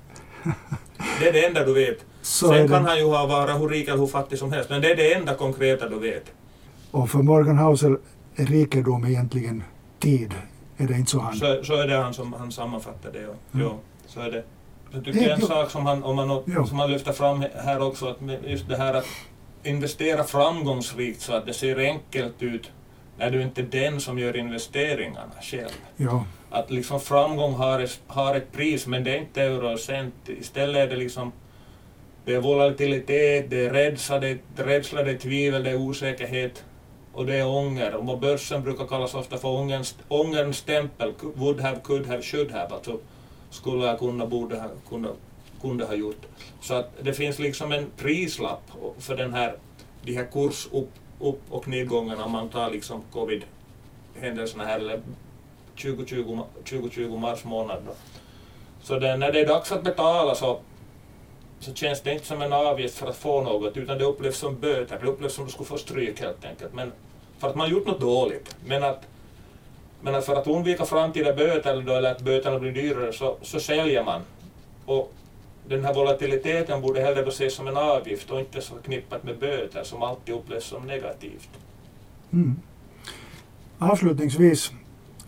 Det 1.21 1.29
är 1.29 1.33
det 1.33 1.47
enda 1.47 1.65
du 1.65 1.75
vet. 1.75 2.05
så 2.23 2.53
är 2.53 2.59
Sen 2.59 2.69
kan 2.69 2.85
han 2.85 2.99
ju 2.99 3.05
ha 3.05 3.27
varit 3.27 3.61
hur 3.61 3.69
rik 3.69 3.89
eller 3.89 3.99
hur 3.99 4.07
fattig 4.07 4.39
som 4.39 4.53
helst, 4.53 4.71
men 4.71 4.83
det 4.83 4.91
är 4.91 4.97
det 4.97 5.15
enda 5.15 5.35
konkreta 5.35 5.89
du 5.89 5.99
vet. 5.99 6.33
Och 6.91 7.11
för 7.11 7.19
Morgan 7.19 7.59
Housel 7.59 7.97
är 8.37 8.47
rikedom 8.47 9.05
egentligen 9.05 9.63
tid. 9.99 10.35
Är 10.77 10.87
det 10.87 10.95
inte 10.95 11.11
så 11.11 11.21
han? 11.21 11.35
Så, 11.37 11.65
så 11.65 11.75
är 11.75 11.87
det 11.87 11.97
han 11.97 12.15
som 12.15 12.33
han 12.33 12.53
sammanfattar 12.53 13.13
det. 13.13 13.21
Ja. 13.21 13.29
Mm. 13.29 13.39
Jo, 13.53 13.79
så 14.07 14.21
är 14.21 14.31
det. 14.31 14.45
Jag 14.91 15.05
tycker 15.05 15.31
en 15.31 15.39
jo. 15.41 15.47
sak 15.47 15.71
som 15.71 15.87
han, 15.87 16.03
om 16.03 16.17
man, 16.17 16.43
Jo. 16.47 16.67
som 16.67 16.79
han 16.79 16.93
lyfter 16.93 17.13
fram 17.13 17.45
här 17.55 17.83
också, 17.83 18.09
att 18.09 18.17
just 18.45 18.69
det 18.69 18.77
här 18.77 18.95
att 18.95 19.07
investera 19.63 20.25
framgångsrikt 20.25 21.21
så 21.21 21.33
att 21.33 21.47
det 21.47 21.53
ser 21.53 21.77
enkelt 21.77 22.43
ut 22.43 22.71
när 23.19 23.31
du 23.31 23.43
inte 23.43 23.61
är 23.61 23.67
den 23.67 24.01
som 24.01 24.19
gör 24.19 24.37
investeringarna 24.37 25.33
själv. 25.43 25.69
Ja, 25.97 26.25
Att 26.51 26.71
liksom 26.71 27.01
framgång 27.01 27.55
har 27.55 27.81
ett, 27.81 28.01
har 28.07 28.35
ett 28.35 28.53
pris, 28.53 28.87
men 28.87 29.05
det 29.05 29.11
är 29.11 29.19
inte 29.19 29.43
euro 29.43 29.73
och 29.73 29.81
cent. 29.81 30.15
Istället 30.27 30.77
är 30.77 30.87
det 30.87 30.97
liksom 30.97 31.33
det 32.25 32.35
är 32.35 32.41
volatilitet, 32.41 33.51
det 33.51 33.67
är 33.67 33.71
rädsla, 33.71 34.19
det 34.19 34.29
är, 34.29 34.39
rädsla, 34.57 35.03
det 35.03 35.11
är 35.11 35.19
tvivel, 35.19 35.65
det 35.65 35.71
är 35.71 35.77
osäkerhet 35.77 36.65
och 37.13 37.27
det 37.27 37.35
är 37.35 37.47
ånger. 37.47 37.95
Och 37.95 38.19
börsen 38.19 38.63
brukar 38.63 38.87
kallas 38.87 39.15
ofta 39.15 39.39
för 39.39 39.49
ångerns, 39.49 39.97
ångerns 40.09 40.57
stämpel. 40.57 41.15
Would 41.35 41.61
have, 41.61 41.81
could 41.81 42.07
have, 42.07 42.23
should 42.23 42.51
have. 42.51 42.75
Alltså 42.75 42.99
skulle 43.51 43.87
ha, 43.87 43.97
kunna, 43.97 44.27
borde 44.27 44.57
ha, 44.57 44.69
kunna, 44.89 45.09
kunde 45.61 45.85
ha 45.85 45.95
gjort. 45.95 46.27
Så 46.61 46.75
att 46.75 46.91
det 47.03 47.13
finns 47.13 47.39
liksom 47.39 47.73
en 47.73 47.87
prislapp 47.97 48.71
för 48.99 49.17
den 49.17 49.35
här, 49.35 49.57
de 50.03 50.13
här 50.13 50.27
kurs 50.33 50.69
upp, 51.21 51.41
och 51.51 51.69
nedgångarna 51.69 52.25
om 52.25 52.33
man 52.33 52.49
tar 52.49 52.71
liksom 52.71 53.03
covid-händelserna 53.13 54.65
här 54.65 54.79
eller 54.79 55.01
2020, 55.83 56.43
2020 56.65 57.17
mars 57.17 57.45
månad. 57.45 57.83
Då. 57.87 57.93
Så 58.83 58.99
det, 58.99 59.17
när 59.17 59.33
det 59.33 59.41
är 59.41 59.47
dags 59.47 59.73
att 59.73 59.83
betala 59.83 60.35
så, 60.35 60.59
så 61.61 61.75
känns 61.75 62.01
det 62.01 62.13
inte 62.13 62.27
som 62.27 62.43
en 62.43 62.53
avgift 62.53 62.99
för 62.99 63.07
att 63.07 63.17
få 63.17 63.43
något 63.43 63.77
utan 63.77 63.99
det 63.99 64.05
upplevs 64.05 64.39
som 64.39 64.61
böter. 64.61 64.99
Det 65.03 65.07
upplevs 65.07 65.35
som 65.35 65.45
att 65.45 65.49
du 65.49 65.53
skulle 65.53 65.67
få 65.67 65.79
stryk 65.79 66.21
helt 66.21 66.45
enkelt. 66.45 66.75
Men 66.75 66.93
för 67.39 67.49
att 67.49 67.55
man 67.55 67.67
har 67.67 67.73
gjort 67.77 67.87
något 67.87 68.01
dåligt. 68.01 68.57
Men 68.67 68.83
att, 68.83 69.07
men 70.01 70.15
att 70.15 70.25
för 70.25 70.37
att 70.37 70.47
undvika 70.47 70.85
framtida 70.85 71.33
böter 71.33 71.73
eller, 71.73 71.83
då, 71.83 71.93
eller 71.93 72.11
att 72.11 72.21
böterna 72.21 72.59
blir 72.59 72.73
dyrare 72.73 73.13
så, 73.13 73.37
så 73.43 73.61
säljer 73.61 74.05
man. 74.05 74.21
Och 74.87 75.13
den 75.69 75.85
här 75.85 75.95
volatiliteten 75.95 76.81
borde 76.83 77.01
hellre 77.01 77.23
då 77.23 77.29
ses 77.29 77.55
som 77.55 77.69
en 77.69 77.77
avgift 77.77 78.31
och 78.31 78.41
inte 78.41 78.61
så 78.61 78.75
förknippat 78.75 79.25
med 79.25 79.39
böter 79.39 79.85
som 79.85 80.03
alltid 80.03 80.35
upplevs 80.35 80.65
som 80.65 80.87
negativt. 80.87 81.49
Mm. 82.33 82.57
Avslutningsvis, 83.79 84.73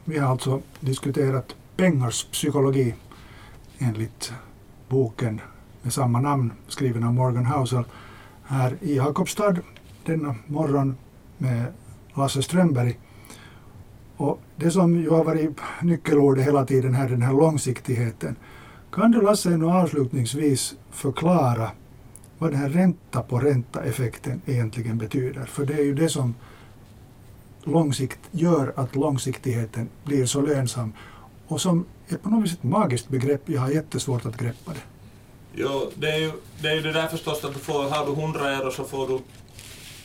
vi 0.05 0.19
har 0.19 0.31
alltså 0.31 0.61
diskuterat 0.81 1.57
pengars 1.77 2.25
psykologi 2.25 2.95
enligt 3.79 4.33
boken 4.89 5.41
med 5.83 5.93
samma 5.93 6.21
namn 6.21 6.53
skriven 6.69 7.05
av 7.05 7.15
Morgan 7.15 7.47
Housel 7.47 7.85
här 8.45 8.77
i 8.81 8.97
Jakobstad 8.97 9.57
denna 10.05 10.35
morgon 10.47 10.97
med 11.39 11.65
Lasse 12.15 12.43
Strömberg. 12.43 12.99
Och 14.17 14.41
det 14.57 14.71
som 14.71 14.97
ju 14.97 15.11
har 15.11 15.25
varit 15.25 15.61
nyckelordet 15.83 16.47
hela 16.47 16.65
tiden 16.65 16.95
här, 16.95 17.09
den 17.09 17.23
här 17.23 17.33
långsiktigheten. 17.33 18.37
Kan 18.93 19.11
du 19.11 19.21
Lasse 19.21 19.57
avslutningsvis 19.65 20.75
förklara 20.91 21.71
vad 22.39 22.51
den 22.51 22.61
här 22.61 22.69
ränta 22.69 23.23
på 23.23 23.39
ränta-effekten 23.39 24.43
egentligen 24.47 24.99
betyder? 24.99 25.45
För 25.45 25.67
det 25.67 25.75
är 25.75 25.85
ju 25.85 25.95
det 25.95 26.09
som 26.09 26.35
långsikt 27.65 28.19
gör 28.31 28.73
att 28.77 28.97
långsiktigheten 28.97 29.89
blir 30.05 30.27
så 30.27 30.41
lönsam 30.41 30.93
och 31.47 31.61
som 31.61 31.85
är 32.09 32.17
på 32.17 32.31
något 32.31 32.45
vis 32.45 32.53
ett 32.53 32.63
magiskt 32.63 33.09
begrepp. 33.09 33.43
Jag 33.45 33.61
har 33.61 33.71
jättesvårt 33.71 34.27
att 34.27 34.37
greppa 34.37 34.73
det. 34.73 34.81
Jo, 35.55 35.91
det 35.95 36.11
är 36.11 36.19
ju 36.19 36.33
det, 36.63 36.69
är 36.69 36.75
ju 36.75 36.83
det 36.83 36.93
där 36.93 37.07
förstås 37.07 37.45
att 37.45 37.55
du 37.55 37.59
får, 37.59 37.91
har 37.91 38.07
du 38.07 38.13
100 38.13 38.51
euro 38.51 38.71
så 38.71 38.85
får 38.85 39.09
du 39.09 39.19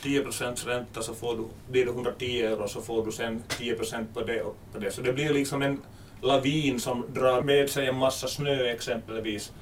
10 0.02 0.22
procents 0.22 0.66
ränta 0.66 1.02
så 1.02 1.14
får 1.14 1.36
du, 1.36 1.44
blir 1.72 1.84
det 1.84 1.90
110 1.90 2.42
euro 2.42 2.68
så 2.68 2.80
får 2.80 3.06
du 3.06 3.12
sen 3.12 3.42
10 3.58 3.74
procent 3.74 4.14
på 4.14 4.20
det 4.20 4.42
och 4.42 4.56
på 4.72 4.78
det. 4.78 4.90
Så 4.90 5.00
det 5.00 5.12
blir 5.12 5.32
liksom 5.32 5.62
en 5.62 5.80
lavin 6.24 6.80
som 6.80 7.04
drar 7.14 7.42
med 7.42 7.70
sig 7.70 7.86
en 7.86 7.98
massa 7.98 8.28
snö 8.28 8.64
exempelvis. 8.64 9.52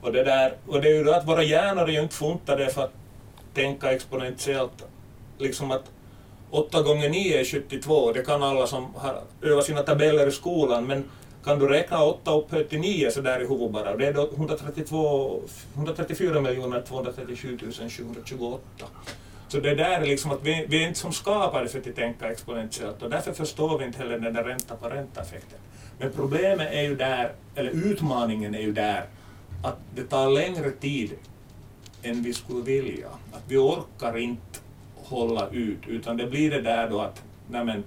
Och 0.00 0.12
det, 0.12 0.24
där, 0.24 0.52
och 0.66 0.80
det 0.80 0.88
är 0.88 0.94
ju 0.94 1.04
då 1.04 1.12
att 1.12 1.28
våra 1.28 1.42
hjärnor 1.42 1.82
är 1.82 1.92
ju 1.92 2.00
inte 2.00 2.14
funtade 2.14 2.68
för 2.68 2.84
att 2.84 2.92
tänka 3.54 3.92
exponentiellt. 3.92 4.84
Liksom 5.38 5.70
att 5.70 5.90
8 6.50 6.82
gånger 6.82 7.08
9 7.08 7.40
är 7.40 7.44
72, 7.44 8.12
det 8.12 8.22
kan 8.22 8.42
alla 8.42 8.66
som 8.66 8.94
har 8.94 9.20
övat 9.42 9.64
sina 9.64 9.82
tabeller 9.82 10.26
i 10.26 10.30
skolan, 10.30 10.86
men 10.86 11.04
kan 11.44 11.58
du 11.58 11.68
räkna 11.68 12.04
8 12.04 12.34
upphöjt 12.34 12.70
till 12.70 12.80
9 12.80 13.10
så 13.10 13.20
där 13.20 13.40
i 13.40 13.46
huvudet 13.46 13.70
bara, 13.70 13.90
och 13.90 13.98
det 13.98 14.06
är 14.06 14.12
då 14.12 14.30
132, 14.36 15.40
134 15.74 16.40
miljoner 16.40 16.82
237 16.82 17.58
728. 17.90 18.60
Så 19.48 19.60
det 19.60 19.74
där 19.74 20.00
är 20.00 20.06
liksom 20.06 20.30
att 20.30 20.42
vi, 20.42 20.66
vi 20.68 20.82
är 20.84 20.88
inte 20.88 20.98
som 20.98 21.12
skapade 21.12 21.68
för 21.68 21.78
att 21.78 21.96
tänka 21.96 22.30
exponentiellt 22.30 23.02
och 23.02 23.10
därför 23.10 23.32
förstår 23.32 23.78
vi 23.78 23.84
inte 23.84 23.98
heller 23.98 24.18
den 24.18 24.34
där 24.34 24.44
ränta 24.44 24.76
på 24.76 24.88
ränta-effekten. 24.88 25.58
Men 25.98 26.12
problemet 26.12 26.72
är 26.72 26.82
ju 26.82 26.96
där, 26.96 27.32
eller 27.54 27.70
utmaningen 27.70 28.54
är 28.54 28.60
ju 28.60 28.72
där, 28.72 29.06
att 29.62 29.78
det 29.94 30.04
tar 30.04 30.30
längre 30.30 30.70
tid 30.70 31.10
än 32.02 32.22
vi 32.22 32.34
skulle 32.34 32.62
vilja. 32.62 33.08
Att 33.32 33.42
vi 33.48 33.56
orkar 33.56 34.18
inte 34.18 34.58
hålla 34.94 35.48
ut, 35.48 35.78
utan 35.86 36.16
det 36.16 36.26
blir 36.26 36.50
det 36.50 36.60
där 36.60 36.90
då 36.90 37.00
att 37.00 37.22
nej 37.50 37.82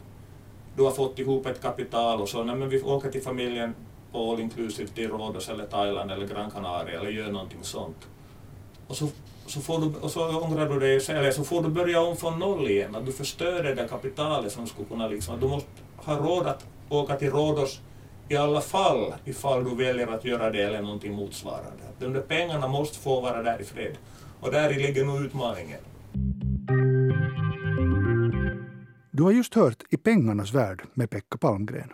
du 0.75 0.83
har 0.83 0.91
fått 0.91 1.19
ihop 1.19 1.45
ett 1.45 1.61
kapital 1.61 2.21
och 2.21 2.29
så 2.29 2.43
nej 2.43 2.55
men 2.55 2.69
vi 2.69 2.81
åker 2.81 3.11
till 3.11 3.21
familjen 3.21 3.75
på 4.11 4.31
all 4.31 4.39
inclusive 4.39 4.89
till 4.89 5.09
Rhodos 5.09 5.49
eller 5.49 5.65
Thailand 5.65 6.11
eller 6.11 6.27
Gran 6.27 6.51
Canaria 6.51 6.99
eller 6.99 7.09
gör 7.09 7.31
någonting 7.31 7.59
sånt. 7.61 8.07
Och 8.87 8.97
så, 8.97 9.07
så, 9.45 9.61
får 9.61 9.79
du, 9.79 9.99
och 9.99 10.11
så 10.11 10.41
ångrar 10.41 10.69
du 10.69 10.79
dig, 10.79 11.01
eller 11.09 11.31
så 11.31 11.43
får 11.43 11.63
du 11.63 11.69
börja 11.69 12.01
om 12.01 12.17
från 12.17 12.39
noll 12.39 12.69
igen, 12.69 12.95
att 12.95 13.05
du 13.05 13.11
förstör 13.11 13.63
det 13.63 13.75
där 13.75 13.87
kapitalet 13.87 14.51
som 14.51 14.67
skulle 14.67 14.87
kunna 14.87 15.07
liksom, 15.07 15.35
att 15.35 15.41
du 15.41 15.47
måste 15.47 15.69
ha 15.95 16.17
råd 16.17 16.47
att 16.47 16.65
åka 16.89 17.15
till 17.15 17.29
Rhodos 17.31 17.79
i 18.29 18.35
alla 18.37 18.61
fall 18.61 19.13
ifall 19.25 19.63
du 19.63 19.75
väljer 19.75 20.07
att 20.07 20.25
göra 20.25 20.51
det 20.51 20.61
eller 20.61 20.81
någonting 20.81 21.13
motsvarande. 21.13 21.83
De 21.99 22.13
där 22.13 22.21
pengarna 22.21 22.67
måste 22.67 22.99
få 22.99 23.21
vara 23.21 23.43
där 23.43 23.61
i 23.61 23.63
fred. 23.63 23.97
Och 24.39 24.51
där 24.51 24.73
ligger 24.73 25.05
nog 25.05 25.21
utmaningen. 25.25 25.79
Du 29.11 29.23
har 29.23 29.31
just 29.31 29.53
hört 29.53 29.83
I 29.89 29.97
pengarnas 29.97 30.53
värld 30.53 30.83
med 30.93 31.09
Pekka 31.09 31.37
Palmgren. 31.37 31.89